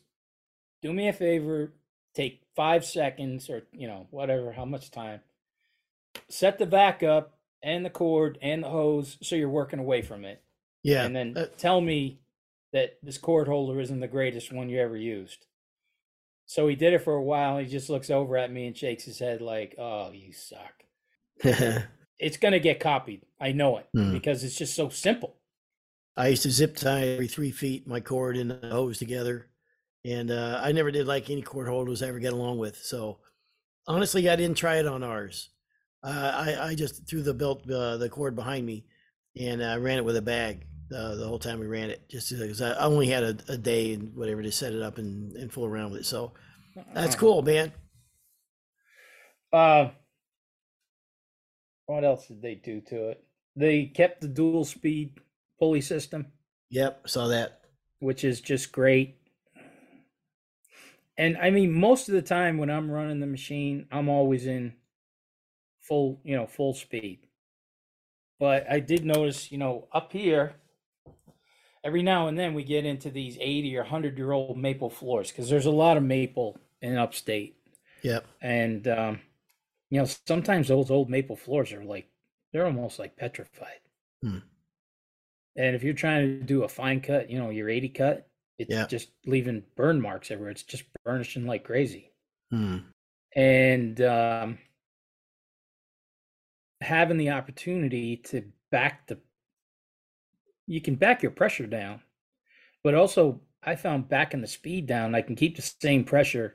do 0.82 0.92
me 0.92 1.08
a 1.08 1.12
favor, 1.12 1.72
take 2.14 2.42
five 2.56 2.84
seconds 2.84 3.50
or, 3.50 3.62
you 3.72 3.86
know, 3.88 4.06
whatever, 4.10 4.52
how 4.52 4.64
much 4.64 4.90
time, 4.90 5.20
set 6.28 6.58
the 6.58 6.66
vac 6.66 7.02
up 7.02 7.38
and 7.62 7.84
the 7.84 7.90
cord 7.90 8.38
and 8.42 8.62
the 8.62 8.68
hose 8.68 9.16
so 9.22 9.36
you're 9.36 9.48
working 9.48 9.78
away 9.78 10.02
from 10.02 10.24
it. 10.24 10.42
Yeah. 10.82 11.04
And 11.04 11.14
then 11.16 11.36
Uh, 11.36 11.46
tell 11.58 11.80
me 11.80 12.20
that 12.72 12.98
this 13.02 13.18
cord 13.18 13.48
holder 13.48 13.80
isn't 13.80 14.00
the 14.00 14.08
greatest 14.08 14.52
one 14.52 14.68
you 14.68 14.80
ever 14.80 14.96
used. 14.96 15.46
So 16.46 16.68
he 16.68 16.76
did 16.76 16.92
it 16.92 17.02
for 17.02 17.14
a 17.14 17.22
while. 17.22 17.58
He 17.58 17.66
just 17.66 17.88
looks 17.88 18.10
over 18.10 18.36
at 18.36 18.52
me 18.52 18.66
and 18.66 18.76
shakes 18.76 19.04
his 19.04 19.18
head 19.18 19.40
like, 19.40 19.74
oh, 19.78 20.10
you 20.12 20.32
suck. 20.32 20.84
It's 22.20 22.36
going 22.36 22.52
to 22.52 22.60
get 22.60 22.78
copied. 22.78 23.22
I 23.40 23.50
know 23.52 23.78
it 23.78 23.88
Hmm. 23.92 24.12
because 24.12 24.44
it's 24.44 24.56
just 24.56 24.74
so 24.76 24.88
simple. 24.88 25.34
I 26.16 26.28
used 26.28 26.44
to 26.44 26.50
zip 26.50 26.76
tie 26.76 27.08
every 27.08 27.26
three 27.26 27.50
feet 27.50 27.88
my 27.88 27.98
cord 27.98 28.36
and 28.36 28.50
the 28.50 28.68
hose 28.68 28.98
together, 28.98 29.48
and 30.04 30.30
uh, 30.30 30.60
I 30.62 30.72
never 30.72 30.90
did 30.90 31.06
like 31.06 31.30
any 31.30 31.42
cord 31.42 31.68
holders 31.68 32.02
I 32.02 32.08
ever 32.08 32.18
get 32.18 32.32
along 32.32 32.58
with. 32.58 32.76
So 32.76 33.18
honestly, 33.86 34.28
I 34.28 34.36
didn't 34.36 34.56
try 34.56 34.76
it 34.76 34.86
on 34.86 35.02
ours. 35.02 35.50
Uh, 36.02 36.32
I 36.34 36.68
I 36.70 36.74
just 36.74 37.08
threw 37.08 37.22
the 37.22 37.34
belt 37.34 37.68
uh, 37.70 37.96
the 37.96 38.08
cord 38.10 38.36
behind 38.36 38.66
me, 38.66 38.84
and 39.40 39.64
I 39.64 39.76
ran 39.76 39.98
it 39.98 40.04
with 40.04 40.16
a 40.16 40.22
bag 40.22 40.66
uh, 40.94 41.14
the 41.14 41.26
whole 41.26 41.38
time 41.38 41.58
we 41.60 41.66
ran 41.66 41.88
it, 41.90 42.08
just 42.10 42.30
because 42.30 42.60
I 42.60 42.74
only 42.84 43.08
had 43.08 43.22
a, 43.22 43.36
a 43.48 43.56
day 43.56 43.94
and 43.94 44.14
whatever 44.14 44.42
to 44.42 44.52
set 44.52 44.74
it 44.74 44.82
up 44.82 44.98
and, 44.98 45.32
and 45.36 45.50
fool 45.52 45.64
around 45.64 45.92
with 45.92 46.00
it. 46.02 46.06
So 46.06 46.32
that's 46.92 47.14
cool, 47.16 47.40
man. 47.42 47.72
Uh, 49.52 49.90
what 51.86 52.04
else 52.04 52.26
did 52.26 52.42
they 52.42 52.54
do 52.56 52.80
to 52.88 53.10
it? 53.10 53.24
They 53.56 53.86
kept 53.86 54.20
the 54.20 54.28
dual 54.28 54.64
speed 54.64 55.18
pulley 55.58 55.80
system, 55.80 56.26
Yep, 56.70 57.08
saw 57.08 57.28
that. 57.28 57.60
which 58.00 58.24
is 58.24 58.40
just 58.40 58.72
great. 58.72 59.16
And 61.16 61.36
I 61.38 61.50
mean, 61.50 61.72
most 61.72 62.08
of 62.08 62.14
the 62.14 62.22
time 62.22 62.58
when 62.58 62.70
I'm 62.70 62.90
running 62.90 63.20
the 63.20 63.26
machine, 63.26 63.86
I'm 63.92 64.08
always 64.08 64.46
in 64.46 64.74
full, 65.80 66.20
you 66.24 66.36
know, 66.36 66.46
full 66.46 66.74
speed. 66.74 67.20
But 68.40 68.66
I 68.70 68.80
did 68.80 69.04
notice, 69.04 69.52
you 69.52 69.58
know, 69.58 69.86
up 69.92 70.12
here, 70.12 70.56
every 71.84 72.02
now 72.02 72.26
and 72.28 72.38
then 72.38 72.54
we 72.54 72.64
get 72.64 72.84
into 72.84 73.10
these 73.10 73.36
80 73.40 73.76
or 73.76 73.82
100 73.82 74.16
year 74.18 74.32
old 74.32 74.58
maple 74.58 74.90
floors 74.90 75.30
because 75.30 75.48
there's 75.48 75.66
a 75.66 75.70
lot 75.70 75.96
of 75.96 76.02
maple 76.02 76.58
in 76.80 76.96
upstate. 76.96 77.56
Yep. 78.02 78.26
and 78.42 78.86
um, 78.88 79.20
you 79.88 79.98
know 79.98 80.06
sometimes 80.26 80.68
those 80.68 80.90
old 80.90 81.08
maple 81.08 81.36
floors 81.36 81.72
are 81.72 81.82
like 81.84 82.06
they're 82.52 82.66
almost 82.66 82.98
like 82.98 83.16
petrified 83.16 83.80
Hmm. 84.22 84.38
and 85.56 85.74
if 85.74 85.82
you're 85.82 85.94
trying 85.94 86.38
to 86.40 86.44
do 86.44 86.64
a 86.64 86.68
fine 86.68 87.00
cut 87.00 87.30
you 87.30 87.38
know 87.38 87.48
your 87.48 87.70
80 87.70 87.88
cut 87.90 88.28
it's 88.58 88.70
Yeah. 88.70 88.86
just 88.86 89.10
leaving 89.26 89.64
burn 89.76 90.00
marks 90.00 90.30
everywhere 90.30 90.50
it's 90.52 90.62
just 90.62 90.84
burnishing 91.04 91.46
like 91.46 91.64
crazy 91.64 92.10
Hmm. 92.50 92.78
and 93.34 94.00
um, 94.00 94.58
having 96.80 97.16
the 97.16 97.30
opportunity 97.30 98.16
to 98.16 98.44
back 98.70 99.06
the 99.06 99.18
you 100.66 100.80
can 100.80 100.94
back 100.94 101.22
your 101.22 101.32
pressure 101.32 101.66
down 101.66 102.00
but 102.82 102.94
also 102.94 103.40
i 103.62 103.74
found 103.74 104.08
backing 104.08 104.40
the 104.40 104.46
speed 104.46 104.86
down 104.86 105.14
i 105.14 105.22
can 105.22 105.36
keep 105.36 105.56
the 105.56 105.62
same 105.62 106.04
pressure 106.04 106.54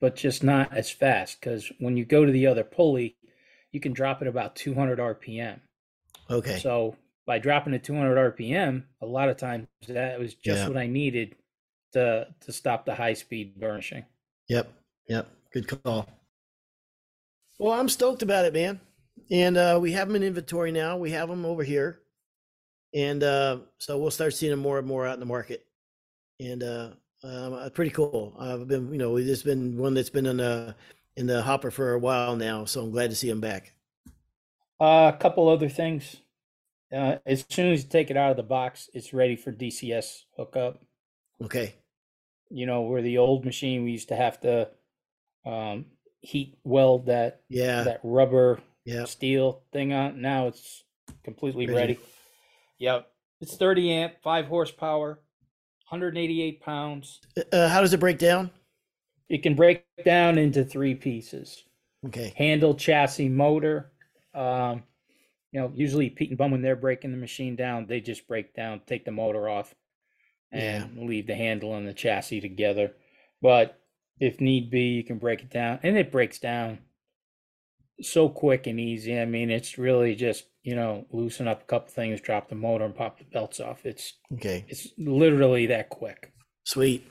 but 0.00 0.16
just 0.16 0.42
not 0.42 0.72
as 0.76 0.90
fast 0.90 1.40
because 1.40 1.70
when 1.78 1.96
you 1.96 2.04
go 2.04 2.24
to 2.24 2.32
the 2.32 2.46
other 2.46 2.64
pulley 2.64 3.16
you 3.72 3.80
can 3.80 3.92
drop 3.92 4.22
it 4.22 4.28
about 4.28 4.56
200 4.56 4.98
rpm 4.98 5.60
Okay. 6.30 6.58
so 6.58 6.96
by 7.26 7.38
dropping 7.38 7.72
to 7.72 7.78
200 7.78 8.36
rpm 8.36 8.82
a 9.02 9.06
lot 9.06 9.28
of 9.28 9.36
times 9.36 9.66
that 9.88 10.18
was 10.18 10.34
just 10.34 10.62
Yeah. 10.62 10.68
what 10.68 10.76
i 10.76 10.86
needed 10.86 11.36
to 11.92 12.26
to 12.40 12.52
stop 12.52 12.84
the 12.84 12.94
high 12.94 13.14
speed 13.14 13.58
burnishing 13.58 14.04
Yep. 14.48 14.70
Yep. 15.08 15.28
Good 15.54 15.82
call. 15.82 16.06
Well, 17.58 17.72
I'm 17.72 17.88
stoked 17.88 18.22
about 18.22 18.44
it, 18.44 18.52
man. 18.52 18.78
And 19.30 19.56
uh, 19.56 19.78
we 19.80 19.92
have 19.92 20.06
them 20.08 20.16
in 20.16 20.22
inventory 20.22 20.70
now. 20.70 20.98
We 20.98 21.12
have 21.12 21.30
them 21.30 21.46
over 21.46 21.62
here, 21.62 22.00
and 22.92 23.22
uh, 23.22 23.58
so 23.78 23.96
we'll 23.96 24.10
start 24.10 24.34
seeing 24.34 24.50
them 24.50 24.58
more 24.60 24.78
and 24.78 24.86
more 24.86 25.06
out 25.06 25.14
in 25.14 25.20
the 25.20 25.24
market. 25.26 25.64
And 26.40 26.62
uh, 26.62 26.90
um, 27.22 27.54
uh, 27.54 27.70
pretty 27.70 27.90
cool. 27.92 28.34
I've 28.38 28.68
been, 28.68 28.92
you 28.92 28.98
know, 28.98 29.16
it's 29.16 29.42
been 29.42 29.78
one 29.78 29.94
that's 29.94 30.10
been 30.10 30.26
in 30.26 30.36
the 30.36 30.74
in 31.16 31.26
the 31.26 31.40
hopper 31.40 31.70
for 31.70 31.94
a 31.94 31.98
while 31.98 32.36
now. 32.36 32.66
So 32.66 32.82
I'm 32.82 32.90
glad 32.90 33.08
to 33.10 33.16
see 33.16 33.28
them 33.30 33.40
back. 33.40 33.72
Uh, 34.78 35.10
a 35.14 35.16
couple 35.18 35.48
other 35.48 35.70
things. 35.70 36.16
Uh, 36.94 37.18
as 37.26 37.44
soon 37.48 37.72
as 37.72 37.82
you 37.82 37.88
take 37.88 38.10
it 38.10 38.16
out 38.16 38.30
of 38.30 38.36
the 38.36 38.42
box, 38.42 38.88
it's 38.94 39.12
ready 39.12 39.36
for 39.36 39.50
DCS 39.52 40.24
hookup. 40.36 40.80
Okay. 41.42 41.74
You 42.50 42.66
know, 42.66 42.82
where 42.82 43.02
the 43.02 43.18
old 43.18 43.44
machine 43.44 43.84
we 43.84 43.90
used 43.92 44.08
to 44.08 44.16
have 44.16 44.40
to 44.42 44.68
um, 45.44 45.86
heat 46.20 46.56
weld 46.64 47.06
that 47.06 47.40
Yeah. 47.48 47.82
that 47.82 48.00
rubber 48.02 48.60
Yeah. 48.84 49.04
steel 49.04 49.62
thing 49.72 49.92
on. 49.92 50.20
Now 50.20 50.46
it's 50.48 50.84
completely 51.22 51.66
Ready. 51.66 51.94
ready. 51.94 51.98
Yep, 52.78 53.10
it's 53.40 53.56
30 53.56 53.92
amp, 53.92 54.14
five 54.22 54.46
horsepower, 54.46 55.20
188 55.88 56.60
pounds. 56.60 57.20
Uh, 57.52 57.68
how 57.68 57.80
does 57.80 57.92
it 57.92 58.00
break 58.00 58.18
down? 58.18 58.50
It 59.28 59.42
can 59.42 59.54
break 59.54 59.84
down 60.04 60.38
into 60.38 60.64
three 60.64 60.94
pieces. 60.94 61.64
Okay. 62.06 62.34
handle 62.36 62.74
chassis 62.74 63.30
motor 63.30 63.90
um 64.34 64.82
you 65.54 65.60
know 65.60 65.72
usually 65.74 66.10
pete 66.10 66.28
and 66.30 66.36
bum 66.36 66.50
when 66.50 66.60
they're 66.60 66.76
breaking 66.76 67.12
the 67.12 67.16
machine 67.16 67.54
down 67.56 67.86
they 67.86 68.00
just 68.00 68.26
break 68.28 68.52
down 68.54 68.80
take 68.86 69.04
the 69.04 69.10
motor 69.10 69.48
off 69.48 69.74
and 70.52 70.98
leave 70.98 71.26
the 71.26 71.34
handle 71.34 71.74
and 71.74 71.88
the 71.88 71.94
chassis 71.94 72.40
together 72.40 72.92
but 73.40 73.80
if 74.20 74.40
need 74.40 74.70
be 74.70 74.82
you 74.82 75.04
can 75.04 75.18
break 75.18 75.40
it 75.40 75.50
down 75.50 75.78
and 75.82 75.96
it 75.96 76.12
breaks 76.12 76.38
down 76.38 76.78
so 78.02 78.28
quick 78.28 78.66
and 78.66 78.78
easy 78.80 79.18
i 79.18 79.24
mean 79.24 79.50
it's 79.50 79.78
really 79.78 80.14
just 80.16 80.44
you 80.64 80.74
know 80.74 81.06
loosen 81.12 81.46
up 81.48 81.62
a 81.62 81.64
couple 81.66 81.88
things 81.92 82.20
drop 82.20 82.48
the 82.48 82.54
motor 82.54 82.84
and 82.84 82.96
pop 82.96 83.18
the 83.18 83.24
belts 83.24 83.60
off 83.60 83.86
it's 83.86 84.14
Okay. 84.32 84.64
it's 84.68 84.88
literally 84.98 85.66
that 85.66 85.88
quick 85.88 86.32
Sweet. 86.64 87.06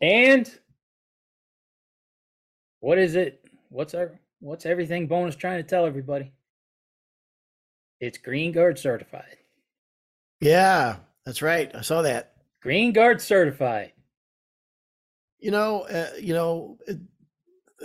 and 0.00 0.50
what 2.80 2.98
is 2.98 3.16
it? 3.16 3.42
What's 3.68 3.94
our 3.94 4.20
what's 4.38 4.66
everything 4.66 5.08
Bona's 5.08 5.34
trying 5.34 5.60
to 5.62 5.68
tell 5.68 5.86
everybody? 5.86 6.32
It's 8.00 8.18
Green 8.18 8.52
Guard 8.52 8.78
certified. 8.78 9.36
Yeah, 10.40 10.96
that's 11.24 11.42
right. 11.42 11.74
I 11.74 11.80
saw 11.80 12.02
that. 12.02 12.32
Green 12.62 12.92
Guard 12.92 13.20
certified. 13.20 13.92
You 15.38 15.50
know, 15.50 15.82
uh, 15.82 16.10
you 16.20 16.34
know, 16.34 16.78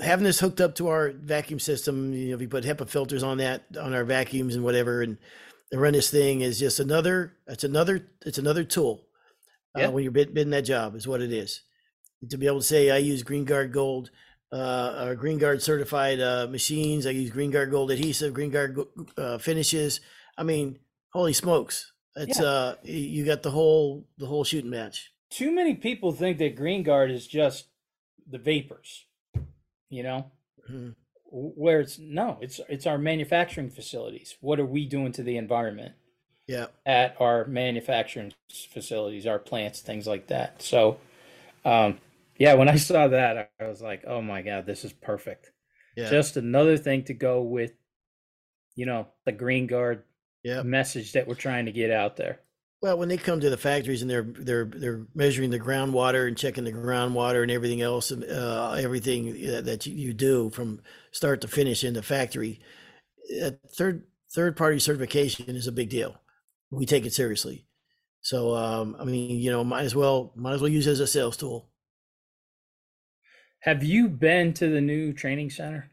having 0.01 0.23
this 0.23 0.39
hooked 0.39 0.61
up 0.61 0.75
to 0.75 0.87
our 0.87 1.11
vacuum 1.11 1.59
system, 1.59 2.13
you 2.13 2.29
know, 2.29 2.35
if 2.35 2.41
you 2.41 2.47
put 2.47 2.63
HEPA 2.63 2.89
filters 2.89 3.23
on 3.23 3.37
that 3.37 3.63
on 3.79 3.93
our 3.93 4.03
vacuums 4.03 4.55
and 4.55 4.63
whatever, 4.63 5.01
and, 5.01 5.17
and 5.71 5.81
run 5.81 5.93
this 5.93 6.09
thing 6.09 6.41
is 6.41 6.59
just 6.59 6.79
another. 6.79 7.33
It's 7.47 7.63
another. 7.63 8.07
It's 8.25 8.37
another 8.37 8.63
tool 8.63 9.05
uh, 9.75 9.89
when 9.89 10.03
you're 10.03 10.11
bid, 10.11 10.33
bidding 10.33 10.51
that 10.51 10.61
job 10.61 10.95
is 10.95 11.07
what 11.07 11.21
it 11.21 11.31
is. 11.31 11.61
To 12.29 12.37
be 12.37 12.47
able 12.47 12.59
to 12.59 12.65
say 12.65 12.91
I 12.91 12.97
use 12.97 13.23
Green 13.23 13.45
Guard 13.45 13.71
Gold, 13.71 14.11
uh, 14.51 15.05
or 15.07 15.15
Green 15.15 15.37
Guard 15.37 15.61
certified 15.61 16.19
uh, 16.19 16.47
machines. 16.49 17.05
I 17.05 17.11
use 17.11 17.29
Green 17.31 17.51
Guard 17.51 17.71
Gold 17.71 17.91
adhesive, 17.91 18.33
Green 18.33 18.49
Guard 18.51 18.77
uh, 19.17 19.37
finishes. 19.37 20.01
I 20.37 20.43
mean, 20.43 20.79
holy 21.13 21.33
smokes! 21.33 21.93
It's 22.15 22.39
Yeah. 22.39 22.45
uh, 22.45 22.75
you 22.83 23.25
got 23.25 23.43
the 23.43 23.51
whole 23.51 24.07
the 24.17 24.25
whole 24.25 24.43
shooting 24.43 24.69
match. 24.69 25.11
Too 25.29 25.51
many 25.51 25.75
people 25.75 26.11
think 26.11 26.37
that 26.39 26.55
Green 26.55 26.83
Guard 26.83 27.09
is 27.11 27.25
just 27.27 27.67
the 28.29 28.37
vapors, 28.37 29.05
you 29.89 30.03
know, 30.03 30.31
Mhm. 30.69 30.95
where 31.25 31.79
it's 31.79 31.97
no, 31.99 32.37
it's 32.41 32.59
it's 32.67 32.85
our 32.85 32.97
manufacturing 32.97 33.69
facilities. 33.69 34.35
What 34.41 34.59
are 34.59 34.65
we 34.65 34.85
doing 34.85 35.11
to 35.13 35.23
the 35.23 35.37
environment 35.37 35.95
Yeah. 36.47 36.67
at 36.85 37.15
our 37.21 37.45
manufacturing 37.45 38.33
facilities, 38.69 39.25
our 39.25 39.39
plants, 39.39 39.79
things 39.79 40.05
like 40.07 40.27
that? 40.27 40.61
So, 40.61 40.99
um, 41.63 41.99
yeah, 42.41 42.53
when 42.55 42.69
I 42.69 42.75
saw 42.75 43.07
that, 43.09 43.51
I- 43.59 43.67
was 43.67 43.81
like, 43.81 44.03
oh 44.07 44.21
my 44.21 44.41
god, 44.41 44.65
this 44.65 44.83
is 44.85 44.93
perfect. 44.93 45.51
Yeah. 45.97 46.09
just 46.09 46.37
another 46.37 46.77
thing 46.77 47.03
to 47.05 47.13
go 47.13 47.41
with 47.41 47.73
you 48.75 48.85
know 48.85 49.07
the 49.25 49.31
green 49.31 49.67
guard 49.67 50.03
yeah. 50.43 50.61
message 50.63 51.13
that 51.13 51.27
we're 51.27 51.35
trying 51.35 51.65
to 51.65 51.71
get 51.71 51.91
out 51.91 52.15
there 52.17 52.39
Well, 52.81 52.97
when 52.97 53.09
they 53.09 53.17
come 53.17 53.39
to 53.39 53.49
the 53.49 53.57
factories 53.57 54.01
and 54.01 54.09
they're 54.09 54.23
they're 54.23 54.65
they're 54.65 55.07
measuring 55.13 55.51
the 55.51 55.59
groundwater 55.59 56.27
and 56.27 56.35
checking 56.37 56.63
the 56.63 56.71
groundwater 56.71 57.43
and 57.43 57.51
everything 57.51 57.81
else, 57.81 58.09
and 58.11 58.23
uh, 58.23 58.71
everything 58.73 59.33
that 59.47 59.65
that 59.65 59.85
you, 59.85 59.93
you 59.93 60.13
do 60.13 60.49
from 60.49 60.81
start 61.11 61.41
to 61.41 61.47
finish 61.47 61.83
in 61.83 61.93
the 61.93 62.01
factory, 62.01 62.59
uh, 63.43 63.51
third 63.75 64.05
third 64.33 64.57
party 64.57 64.79
certification 64.79 65.55
is 65.55 65.67
a 65.67 65.71
big 65.71 65.89
deal. 65.89 66.21
We 66.71 66.85
take 66.85 67.05
it 67.05 67.13
seriously. 67.13 67.65
So, 68.21 68.55
um, 68.55 68.95
I 68.99 69.05
mean, 69.05 69.39
you 69.39 69.51
know, 69.51 69.63
might 69.63 69.83
as 69.83 69.95
well 69.95 70.33
might 70.35 70.53
as 70.53 70.61
well 70.61 70.69
use 70.71 70.87
it 70.87 70.91
as 70.91 71.01
a 71.01 71.07
sales 71.07 71.37
tool. 71.37 71.70
Have 73.61 73.83
you 73.83 74.07
been 74.07 74.53
to 74.53 74.67
the 74.69 74.81
new 74.81 75.13
training 75.13 75.49
center 75.49 75.89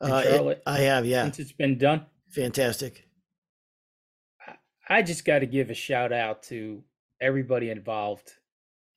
Uh, 0.00 0.22
it- 0.24 0.62
I 0.66 0.80
have, 0.80 1.04
yeah, 1.06 1.24
since 1.24 1.38
it's 1.38 1.52
been 1.52 1.76
done 1.78 2.06
fantastic. 2.30 3.06
i 4.88 5.02
just 5.02 5.24
got 5.24 5.40
to 5.40 5.46
give 5.46 5.70
a 5.70 5.74
shout 5.74 6.12
out 6.12 6.42
to 6.44 6.82
everybody 7.20 7.70
involved 7.70 8.32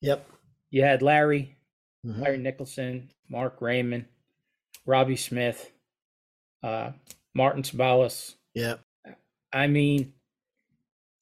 Yep. 0.01 0.27
you 0.69 0.81
had 0.83 1.01
larry 1.01 1.57
Mhm. 2.05 2.19
larry 2.19 2.37
nicholson 2.37 3.11
mark 3.29 3.61
raymond 3.61 4.05
robbie 4.85 5.15
smith 5.17 5.71
uh, 6.63 6.91
martin 7.33 7.63
sabalas 7.63 8.35
Yep. 8.55 8.79
I 9.51 9.65
mean, 9.67 10.13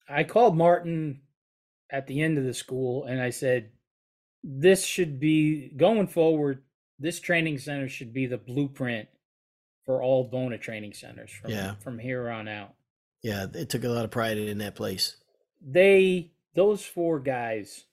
I 0.08 0.24
called 0.26 0.56
Martin 0.58 1.22
at 1.90 2.08
the 2.08 2.22
end 2.22 2.38
of 2.38 2.44
the 2.44 2.54
school 2.54 3.06
and 3.06 3.22
I 3.22 3.30
said, 3.30 3.72
this 4.44 4.86
should 4.86 5.18
be 5.20 5.70
going 5.70 6.08
forward. 6.08 6.64
This 7.02 7.20
training 7.20 7.58
center 7.58 7.90
should 7.90 8.14
be 8.14 8.28
the 8.28 8.38
blueprint 8.38 9.10
for 9.86 10.04
all 10.04 10.24
Bona 10.24 10.58
training 10.60 10.94
centers 10.94 11.32
from, 11.32 11.52
Yeah. 11.52 11.74
from 11.76 11.98
here 11.98 12.30
on 12.30 12.48
out. 12.48 12.76
Yeah. 13.24 13.48
It 13.54 13.70
took 13.70 13.84
a 13.84 13.90
lot 13.90 14.06
of 14.06 14.12
pride 14.12 14.38
in 14.38 14.60
that 14.60 14.76
place. 14.76 15.18
They, 15.60 16.32
those 16.54 16.86
four 16.86 17.20
guys, 17.20 17.86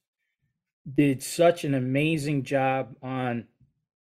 did 0.94 1.22
such 1.22 1.64
an 1.64 1.74
amazing 1.74 2.42
job 2.44 2.96
on 3.02 3.46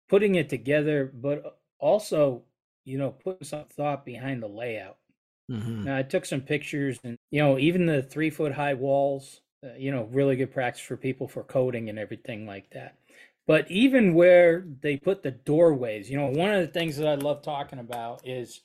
putting 0.09 0.35
it 0.35 0.49
together, 0.49 1.11
but 1.15 1.59
also, 1.79 2.43
you 2.85 2.97
know, 2.99 3.11
putting 3.11 3.45
some 3.45 3.67
thought 3.67 4.05
behind 4.05 4.43
the 4.43 4.49
layout. 4.49 4.97
Mhm. 5.51 5.85
Now, 5.85 5.97
I 5.99 6.03
took 6.03 6.25
some 6.25 6.41
pictures, 6.41 6.99
and 7.05 7.19
you 7.31 7.41
know, 7.43 7.59
even 7.59 7.85
the 7.87 8.03
three 8.03 8.31
foot 8.31 8.53
high 8.53 8.75
walls, 8.75 9.43
uh, 9.63 9.75
you 9.77 9.91
know, 9.91 10.05
really 10.05 10.37
good 10.37 10.53
practice 10.53 10.83
for 10.83 10.97
people 10.97 11.29
for 11.29 11.43
coding 11.45 11.91
and 11.91 11.99
everything 11.99 12.47
like 12.47 12.71
that. 12.71 12.97
But 13.47 13.71
even 13.71 14.15
where 14.15 14.65
they 14.81 14.97
put 14.97 15.23
the 15.23 15.33
doorways, 15.33 16.09
you 16.11 16.17
know, 16.17 16.27
one 16.27 16.51
of 16.53 16.61
the 16.61 16.73
things 16.73 16.97
that 16.97 17.09
I 17.09 17.15
love 17.17 17.43
talking 17.43 17.79
about 17.81 18.27
is 18.27 18.61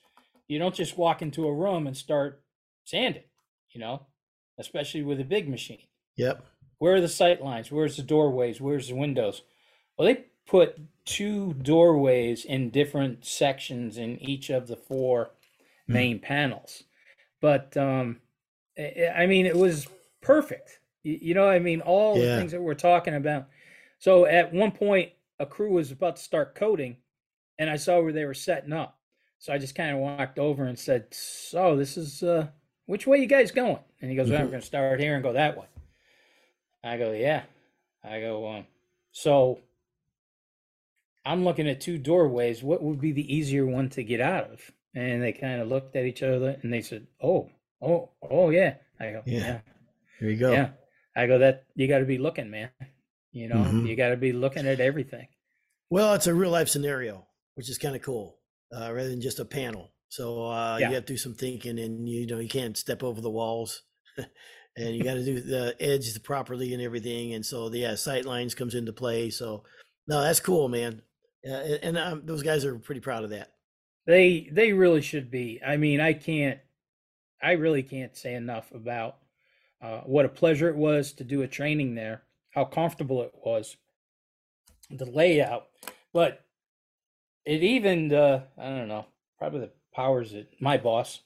you 0.48 0.60
don't 0.60 0.76
just 0.76 0.98
walk 0.98 1.22
into 1.22 1.48
a 1.48 1.54
room 1.54 1.88
and 1.88 1.98
start 1.98 2.44
sanding, 2.84 3.24
you 3.72 3.80
know, 3.80 4.06
especially 4.60 5.02
with 5.02 5.20
a 5.20 5.24
big 5.26 5.50
machine. 5.50 5.88
Yep. 6.18 6.46
Where 6.78 6.96
are 6.96 7.02
the 7.02 7.10
sight 7.10 7.42
lines? 7.44 7.72
Where's 7.72 7.98
the 7.98 8.04
doorways? 8.04 8.62
Where's 8.62 8.90
the 8.90 8.96
windows? 8.96 9.42
Well, 9.98 10.08
they 10.08 10.26
put 10.46 10.80
two 11.06 11.54
doorways 11.54 12.46
in 12.46 12.70
different 12.70 13.26
sections 13.26 13.98
in 13.98 14.22
each 14.22 14.50
of 14.50 14.68
the 14.68 14.76
four 14.76 15.32
Hmm. 15.88 15.94
main 15.94 16.20
panels. 16.20 16.84
But 17.42 17.76
um 17.78 18.22
I 18.78 19.12
I 19.16 19.26
mean 19.28 19.46
it 19.46 19.58
was 19.58 19.88
perfect. 20.22 20.80
You, 21.04 21.18
you 21.22 21.34
know, 21.34 21.48
I 21.48 21.60
mean 21.60 21.82
all 21.82 22.16
the 22.20 22.28
things 22.36 22.52
that 22.52 22.62
we're 22.62 22.74
talking 22.76 23.16
about. 23.16 23.48
So 24.06 24.28
at 24.28 24.54
one 24.54 24.70
point 24.70 25.14
a 25.40 25.48
crew 25.48 25.72
was 25.72 25.90
about 25.90 26.18
to 26.18 26.22
start 26.22 26.54
coating 26.54 26.98
and 27.58 27.72
I 27.72 27.78
saw 27.78 28.00
where 28.00 28.14
they 28.14 28.26
were 28.26 28.36
setting 28.36 28.72
up. 28.72 29.00
So 29.40 29.52
I 29.52 29.58
just 29.58 29.74
kind 29.74 29.96
of 29.96 29.98
walked 29.98 30.38
over 30.38 30.66
and 30.66 30.78
said, 30.78 31.12
"So, 31.12 31.76
this 31.76 31.98
is 31.98 32.22
uh 32.22 32.50
which 32.86 33.08
way 33.08 33.18
you 33.18 33.26
guys 33.26 33.50
going?" 33.50 33.80
And 34.00 34.12
he 34.12 34.16
goes, 34.16 34.30
"Well, 34.30 34.44
we're 34.44 34.50
going 34.50 34.62
to 34.62 34.66
start 34.68 35.00
here 35.00 35.16
and 35.16 35.24
go 35.24 35.34
that 35.34 35.58
way." 35.58 35.66
I 36.84 36.98
go, 36.98 37.14
"Yeah." 37.14 37.46
I 38.04 38.20
go, 38.20 38.48
um, 38.48 38.68
so 39.12 39.62
I'm 41.26 41.44
looking 41.44 41.68
at 41.68 41.82
two 41.82 41.98
doorways. 41.98 42.62
What 42.62 42.84
would 42.84 43.02
be 43.02 43.12
the 43.12 43.36
easier 43.36 43.66
one 43.66 43.90
to 43.90 44.04
get 44.04 44.22
out 44.22 44.52
of? 44.52 44.72
And 44.94 45.24
they 45.24 45.34
kind 45.34 45.60
of 45.60 45.68
looked 45.68 45.96
at 45.96 46.06
each 46.06 46.22
other 46.22 46.60
and 46.62 46.72
they 46.72 46.82
said, 46.82 47.08
"Oh, 47.24 47.50
oh, 47.82 48.12
oh, 48.22 48.52
yeah." 48.52 48.76
I 49.00 49.14
go, 49.14 49.24
Yeah. 49.26 49.40
"Yeah, 49.40 49.60
There 50.20 50.30
you 50.30 50.38
go. 50.38 50.52
yeah." 50.52 50.70
I 51.16 51.26
go, 51.26 51.40
"That 51.40 51.66
you 51.74 51.88
got 51.88 52.00
to 52.00 52.06
be 52.06 52.20
looking, 52.20 52.52
man. 52.52 52.70
You 53.36 53.48
know, 53.50 53.66
Mhm. 53.66 53.88
you 53.88 53.96
got 53.96 54.10
to 54.10 54.18
be 54.18 54.32
looking 54.34 54.66
at 54.68 54.80
everything." 54.80 55.28
Well, 55.90 56.14
it's 56.14 56.28
a 56.28 56.34
real 56.34 56.52
life 56.52 56.70
scenario, 56.70 57.28
which 57.56 57.70
is 57.70 57.78
kind 57.78 57.96
of 57.96 58.02
cool, 58.02 58.40
uh, 58.76 58.92
rather 58.94 59.10
than 59.10 59.22
just 59.22 59.40
a 59.40 59.46
panel. 59.46 59.92
So 60.10 60.46
uh, 60.48 60.78
Yeah. 60.80 60.90
you 60.90 60.96
have 60.96 61.06
to 61.06 61.14
do 61.14 61.18
some 61.18 61.36
thinking, 61.36 61.80
and 61.80 62.08
you 62.08 62.26
know 62.28 62.40
you 62.40 62.50
can't 62.50 62.78
step 62.78 63.04
over 63.04 63.22
the 63.22 63.30
walls, 63.30 63.84
and 64.78 64.96
you 64.96 65.04
got 65.04 65.16
to 65.16 65.26
do 65.26 65.42
the 65.42 65.76
edges 65.80 66.18
properly 66.20 66.74
and 66.74 66.82
everything. 66.82 67.34
And 67.34 67.46
so 67.46 67.70
the 67.70 67.80
yeah, 67.80 67.96
sight 67.96 68.26
lines 68.26 68.56
comes 68.56 68.76
into 68.76 68.94
play. 68.94 69.30
So 69.30 69.64
no, 70.08 70.22
that's 70.22 70.40
cool, 70.40 70.70
man. 70.70 71.02
Uh, 71.48 71.52
and 71.52 71.84
and 71.84 71.98
um, 71.98 72.26
those 72.26 72.44
guys 72.44 72.66
are 72.66 72.80
pretty 72.80 73.02
proud 73.02 73.24
of 73.24 73.30
that. 73.32 73.54
They 74.06 74.50
they 74.52 74.74
really 74.74 75.02
should 75.02 75.30
be. 75.32 75.62
I 75.66 75.78
mean, 75.78 76.00
I 76.00 76.14
can't 76.14 76.60
I 77.42 77.54
really 77.54 77.84
can't 77.84 78.16
say 78.18 78.36
enough 78.36 78.72
about 78.72 79.20
uh, 79.82 80.02
what 80.02 80.26
a 80.26 80.30
pleasure 80.30 80.70
it 80.70 80.78
was 80.78 81.14
to 81.14 81.24
do 81.24 81.42
a 81.44 81.48
training 81.48 81.96
there, 81.96 82.25
how 82.56 82.66
comfortable 82.66 83.22
it 83.22 83.34
was, 83.46 83.76
the 84.90 85.06
layout, 85.06 85.68
but 86.14 86.46
it 87.46 87.62
even 87.62 88.14
uh, 88.14 88.46
I 88.58 88.70
don't 88.70 88.88
know, 88.88 89.06
probably 89.38 89.60
the 89.60 89.72
powers 89.94 90.32
that 90.32 90.50
my 90.62 90.78
boss 90.78 91.22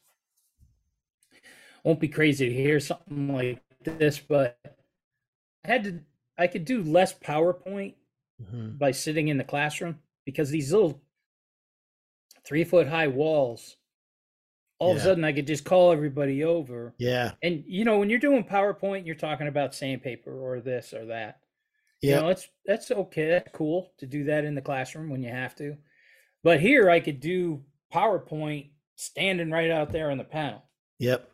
won't 1.83 1.99
be 1.99 2.07
crazy 2.07 2.49
to 2.49 2.53
hear 2.53 2.79
something 2.79 3.31
like 3.33 3.61
this, 3.83 4.19
but 4.19 4.57
I 5.63 5.67
had 5.67 5.83
to 5.83 5.99
I 6.37 6.47
could 6.47 6.65
do 6.65 6.83
less 6.83 7.13
PowerPoint 7.13 7.93
Mhm. 8.41 8.79
by 8.79 8.91
sitting 8.91 9.27
in 9.27 9.37
the 9.37 9.43
classroom 9.43 9.99
because 10.25 10.49
these 10.49 10.71
little 10.71 11.01
three 12.45 12.63
foot 12.63 12.87
high 12.87 13.07
walls, 13.07 13.75
all 14.79 14.91
of 14.91 14.97
a 14.97 15.01
sudden 15.01 15.23
I 15.23 15.33
could 15.33 15.47
just 15.47 15.65
call 15.65 15.91
everybody 15.91 16.43
over. 16.43 16.93
Yeah, 16.97 17.33
And 17.43 17.63
you 17.67 17.85
know, 17.85 17.99
when 17.99 18.09
you're 18.09 18.19
doing 18.19 18.43
PowerPoint, 18.43 19.05
you're 19.05 19.15
talking 19.15 19.47
about 19.47 19.75
sandpaper 19.75 20.31
or 20.31 20.61
this 20.61 20.93
or 20.93 21.05
that. 21.07 21.39
Yeah. 22.01 22.15
You 22.15 22.21
know, 22.21 22.29
it's 22.29 22.47
that's 22.65 22.89
okay. 22.89 23.27
That's 23.27 23.51
cool 23.53 23.91
to 23.97 24.07
do 24.07 24.23
that 24.25 24.45
in 24.45 24.55
the 24.55 24.61
classroom 24.61 25.09
when 25.09 25.21
you 25.21 25.29
have 25.29 25.55
to. 25.57 25.75
But 26.43 26.61
here 26.61 26.89
I 26.89 27.01
could 27.01 27.19
do 27.19 27.61
PowerPoint 27.93 28.69
standing 28.95 29.51
right 29.51 29.69
out 29.69 29.91
there 29.91 30.09
on 30.09 30.17
the 30.17 30.23
panel. 30.23 30.63
yep, 30.97 31.29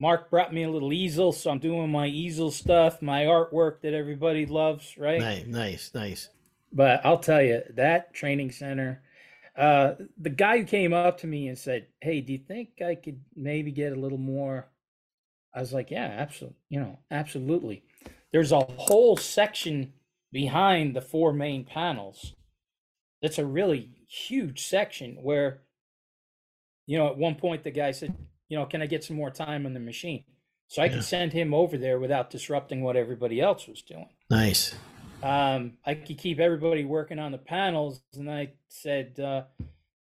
Mark 0.00 0.30
brought 0.30 0.54
me 0.54 0.62
a 0.62 0.70
little 0.70 0.94
easel, 0.94 1.32
so 1.32 1.50
I'm 1.50 1.58
doing 1.58 1.90
my 1.90 2.06
easel 2.06 2.50
stuff, 2.50 3.02
my 3.02 3.24
artwork 3.24 3.82
that 3.82 3.92
everybody 3.92 4.46
loves, 4.46 4.96
right? 4.96 5.20
nice, 5.20 5.46
nice, 5.46 5.90
nice. 5.94 6.28
But 6.72 7.04
I'll 7.04 7.18
tell 7.18 7.42
you 7.42 7.62
that 7.74 8.14
training 8.14 8.52
center. 8.52 9.02
Uh, 9.60 9.96
the 10.18 10.30
guy 10.30 10.58
who 10.58 10.64
came 10.64 10.94
up 10.94 11.18
to 11.18 11.26
me 11.26 11.48
and 11.48 11.58
said, 11.58 11.88
"Hey, 12.00 12.22
do 12.22 12.32
you 12.32 12.38
think 12.38 12.80
I 12.80 12.94
could 12.94 13.20
maybe 13.36 13.72
get 13.72 13.92
a 13.92 14.00
little 14.00 14.18
more?" 14.18 14.72
I 15.54 15.60
was 15.60 15.74
like, 15.74 15.90
"Yeah, 15.90 16.06
absolutely. 16.06 16.58
You 16.70 16.80
know, 16.80 16.98
absolutely." 17.10 17.84
There's 18.32 18.52
a 18.52 18.60
whole 18.60 19.18
section 19.18 19.92
behind 20.32 20.96
the 20.96 21.02
four 21.02 21.34
main 21.34 21.64
panels. 21.64 22.36
That's 23.20 23.38
a 23.38 23.44
really 23.44 23.90
huge 24.08 24.62
section 24.64 25.22
where, 25.22 25.62
you 26.86 26.96
know, 26.96 27.08
at 27.08 27.18
one 27.18 27.34
point 27.34 27.62
the 27.62 27.70
guy 27.70 27.90
said, 27.90 28.16
"You 28.48 28.58
know, 28.58 28.64
can 28.66 28.80
I 28.80 28.86
get 28.86 29.04
some 29.04 29.16
more 29.16 29.30
time 29.30 29.66
on 29.66 29.74
the 29.74 29.80
machine?" 29.80 30.24
So 30.68 30.80
I 30.80 30.86
Yeah. 30.86 30.92
could 30.94 31.04
send 31.04 31.34
him 31.34 31.52
over 31.52 31.76
there 31.76 31.98
without 32.00 32.30
disrupting 32.30 32.82
what 32.82 32.96
everybody 32.96 33.40
else 33.40 33.66
was 33.66 33.82
doing 33.82 34.08
Nice. 34.30 34.74
Um, 35.22 35.78
I 35.84 35.94
could 35.94 36.18
keep 36.18 36.38
everybody 36.40 36.84
working 36.84 37.18
on 37.18 37.32
the 37.32 37.38
panels. 37.38 38.02
And 38.14 38.30
I 38.30 38.52
said, 38.68 39.18
uh, 39.20 39.44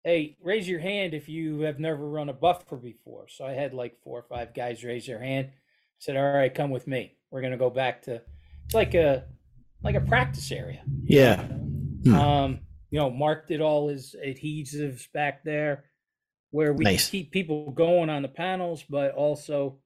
hey, 0.03 0.37
raise 0.41 0.67
your 0.67 0.79
hand 0.79 1.13
if 1.13 1.27
you 1.29 1.61
have 1.61 1.79
never 1.79 2.07
run 2.07 2.29
a 2.29 2.33
buffer 2.33 2.77
before. 2.77 3.27
So 3.27 3.45
I 3.45 3.51
had 3.53 3.73
like 3.73 3.97
four 4.03 4.19
or 4.19 4.23
five 4.23 4.53
guys 4.53 4.83
raise 4.83 5.05
their 5.07 5.21
hand. 5.21 5.47
I 5.49 5.51
said, 5.99 6.17
all 6.17 6.33
right, 6.33 6.53
come 6.53 6.69
with 6.71 6.87
me. 6.87 7.17
We're 7.31 7.41
going 7.41 7.51
to 7.51 7.57
go 7.57 7.69
back 7.69 8.03
to, 8.03 8.21
it's 8.65 8.73
like 8.73 8.93
a, 8.93 9.25
like 9.83 9.95
a 9.95 10.01
practice 10.01 10.51
area. 10.51 10.81
Yeah, 11.03 11.45
Hmm. 12.03 12.13
Um, 12.15 12.59
you 12.91 12.99
know, 12.99 13.09
Mark 13.09 13.47
did 13.47 13.61
all 13.61 13.89
his 13.89 14.15
adhesives 14.25 15.11
back 15.11 15.43
there 15.43 15.83
where 16.51 16.73
we 16.73 16.85
Nice. 16.85 17.09
keep 17.09 17.31
people 17.31 17.71
going 17.71 18.09
on 18.09 18.21
the 18.21 18.29
panels, 18.29 18.83
but 18.89 19.11
also, 19.13 19.79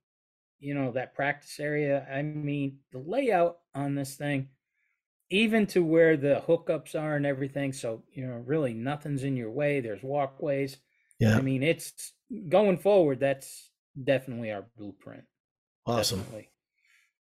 you 0.60 0.74
know, 0.74 0.92
that 0.92 1.16
practice 1.16 1.60
area. 1.60 2.08
I 2.10 2.22
mean, 2.22 2.78
the 2.92 3.00
layout 3.00 3.58
on 3.76 3.96
this 3.96 4.16
thing, 4.16 4.50
even 5.30 5.66
to 5.68 5.84
where 5.84 6.18
the 6.18 6.44
hookups 6.48 7.00
are 7.00 7.16
and 7.16 7.26
everything. 7.26 7.74
So, 7.74 8.04
you 8.14 8.26
know, 8.26 8.44
really 8.46 8.74
nothing's 8.74 9.24
in 9.24 9.36
your 9.36 9.52
way. 9.52 9.80
There's 9.80 10.04
walkways. 10.04 10.78
yeah, 11.20 11.38
I 11.38 11.42
mean, 11.42 11.64
it's 11.64 12.14
going 12.50 12.78
forward. 12.78 13.20
That's 13.20 13.72
definitely 14.02 14.52
our 14.52 14.66
blueprint. 14.78 15.24
awesome. 15.86 16.20
Definitely. 16.20 16.50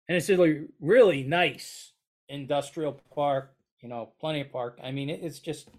And 0.07 0.17
it's 0.17 0.29
really, 0.29 0.65
really 0.79 1.23
nice 1.23 1.93
industrial 2.29 2.99
park, 3.13 3.53
you 3.81 3.89
know, 3.89 4.13
plenty 4.19 4.41
of 4.41 4.51
park. 4.51 4.79
I 4.83 4.91
mean, 4.91 5.09
it's 5.09 5.39
just 5.39 5.69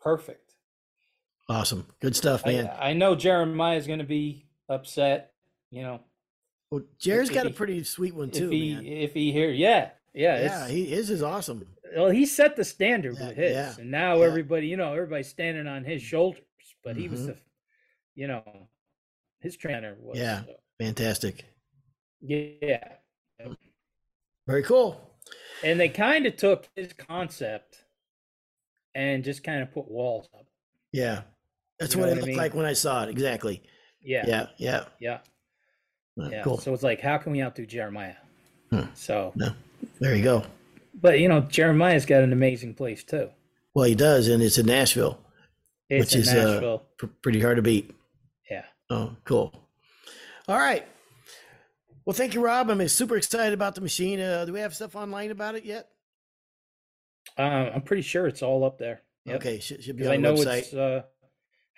perfect. 0.00 0.54
Awesome. 1.48 1.86
Good 2.00 2.16
stuff, 2.16 2.44
man. 2.44 2.66
I, 2.66 2.90
I 2.90 2.92
know 2.92 3.14
Jeremiah's 3.14 3.86
going 3.86 3.98
to 3.98 4.04
be 4.04 4.46
upset, 4.68 5.32
you 5.70 5.82
know, 5.82 6.00
well, 6.74 6.82
if 7.04 7.32
got 7.32 7.46
a 7.46 7.50
pretty 7.50 7.84
sweet 7.84 8.14
one 8.14 8.30
too, 8.30 8.46
if 8.46 8.50
he 8.50 8.74
man. 8.74 8.84
if 8.84 9.14
he 9.14 9.30
hear, 9.30 9.50
yeah, 9.50 9.90
yeah, 10.14 10.40
Yeah, 10.42 10.68
he 10.68 10.86
his 10.86 11.10
is 11.10 11.22
awesome. 11.22 11.66
well, 11.96 12.10
he 12.10 12.26
set 12.26 12.56
the 12.56 12.64
standard 12.64 13.16
Yeah, 13.18 13.28
with 13.28 13.36
his, 13.36 13.52
yeah, 13.52 13.74
and 13.78 13.90
now 13.90 14.16
yeah. 14.18 14.26
everybody, 14.26 14.66
you 14.68 14.76
know, 14.76 14.92
everybody's 14.94 15.28
standing 15.28 15.66
on 15.66 15.84
his 15.84 16.02
shoulders. 16.02 16.42
But 16.82 16.96
he 16.96 17.08
was 17.08 17.20
Mhm. 17.20 17.26
the, 17.26 17.36
you 18.14 18.26
know, 18.28 18.68
his 19.40 19.56
trainer 19.56 19.96
was, 19.98 20.18
Yeah. 20.18 20.44
uh, 20.48 20.52
Fantastic. 20.80 21.44
yeah, 22.20 22.96
Very 24.46 24.62
cool. 24.62 25.00
and 25.62 25.78
they 25.80 25.88
kind 25.88 26.26
of 26.26 26.36
took 26.36 26.68
his 26.76 26.92
concept 26.92 27.84
and 28.94 29.24
just 29.24 29.42
kind 29.42 29.62
of 29.62 29.72
put 29.72 29.90
walls 29.90 30.28
up. 30.34 30.46
Yeah. 30.92 31.22
That's 31.78 31.94
You 31.94 32.00
what 32.00 32.08
it 32.08 32.10
what 32.10 32.18
I 32.18 32.20
looked 32.20 32.28
mean? 32.28 32.36
like 32.36 32.54
when 32.54 32.66
I 32.66 32.72
saw 32.74 33.02
it. 33.04 33.08
Exactly. 33.08 33.62
Yeah, 34.00 34.24
Yeah. 34.26 34.46
Yeah. 34.58 34.84
yeah. 35.00 35.20
Uh, 36.20 36.28
Yeah. 36.30 36.42
Cool. 36.42 36.58
So 36.58 36.72
it's 36.74 36.82
like, 36.82 37.00
how 37.00 37.18
can 37.18 37.32
we 37.32 37.42
outdo 37.42 37.66
Jeremiah? 37.66 38.16
Hmm. 38.70 38.84
So, 38.94 39.32
There 40.00 40.14
you 40.14 40.22
go. 40.22 40.44
but 41.00 41.18
you 41.20 41.28
know, 41.28 41.40
Jeremiah's 41.40 42.06
got 42.06 42.22
an 42.22 42.32
amazing 42.32 42.74
place 42.74 43.02
too. 43.04 43.30
Well, 43.74 43.84
he 43.86 43.94
does, 43.94 44.28
and 44.28 44.42
it's 44.42 44.58
in 44.58 44.66
Nashville. 44.66 45.18
It's 45.90 46.06
Which 46.06 46.14
in 46.14 46.20
is, 46.22 46.28
uh, 46.28 46.52
Nashville. 46.52 46.82
P- 47.00 47.08
pretty 47.22 47.40
hard 47.40 47.56
to 47.56 47.62
beat. 47.62 47.94
yeah. 48.50 48.64
Oh, 48.90 49.16
cool. 49.24 49.52
All 50.48 50.56
right. 50.58 50.86
Well, 52.04 52.14
thank 52.14 52.34
you, 52.34 52.40
Rob. 52.44 52.70
I'm 52.70 52.86
super 52.88 53.16
excited 53.16 53.54
about 53.54 53.74
the 53.74 53.80
machine. 53.80 54.20
Uh, 54.20 54.44
do 54.44 54.52
we 54.52 54.60
have 54.60 54.74
stuff 54.74 54.94
online 54.94 55.30
about 55.30 55.54
it 55.54 55.64
yet? 55.64 55.88
Um, 57.38 57.70
I'm 57.74 57.82
pretty 57.82 58.02
sure 58.02 58.26
it's 58.26 58.42
all 58.42 58.64
up 58.64 58.78
there. 58.78 59.00
Yep. 59.24 59.36
Okay, 59.36 59.58
should, 59.58 59.82
should 59.82 59.96
be 59.96 60.06
on 60.06 60.12
I 60.12 60.16
the 60.16 60.22
know 60.22 60.34
website. 60.34 60.58
it's 60.58 60.74
uh, 60.74 61.02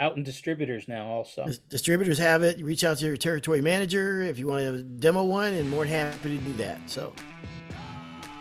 out 0.00 0.16
in 0.16 0.24
distributors 0.24 0.88
now 0.88 1.07
also. 1.07 1.46
Distributors 1.70 2.18
have 2.18 2.42
it. 2.42 2.59
You 2.59 2.64
reach 2.66 2.82
out 2.84 2.98
to 2.98 3.07
your 3.07 3.16
territory 3.16 3.61
manager 3.62 4.20
if 4.20 4.38
you 4.38 4.48
want 4.48 4.62
to 4.64 4.82
demo 4.82 5.22
one, 5.24 5.54
and 5.54 5.70
more 5.70 5.84
than 5.86 6.11
happy 6.12 6.36
to 6.36 6.44
do 6.44 6.52
that. 6.54 6.78
So, 6.90 7.12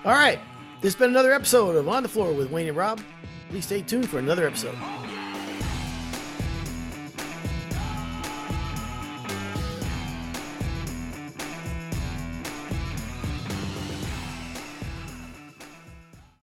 all 0.06 0.14
right, 0.14 0.40
this 0.82 0.94
has 0.94 1.00
been 1.00 1.10
another 1.10 1.34
episode 1.34 1.76
of 1.76 1.90
On 1.90 2.04
the 2.04 2.10
Floor 2.10 2.32
with 2.32 2.52
Wayne 2.52 2.68
and 2.68 2.78
Rob. 2.78 3.02
Please 3.50 3.66
stay 3.66 3.82
tuned 3.82 4.08
for 4.08 4.20
another 4.20 4.46
episode. 4.48 4.78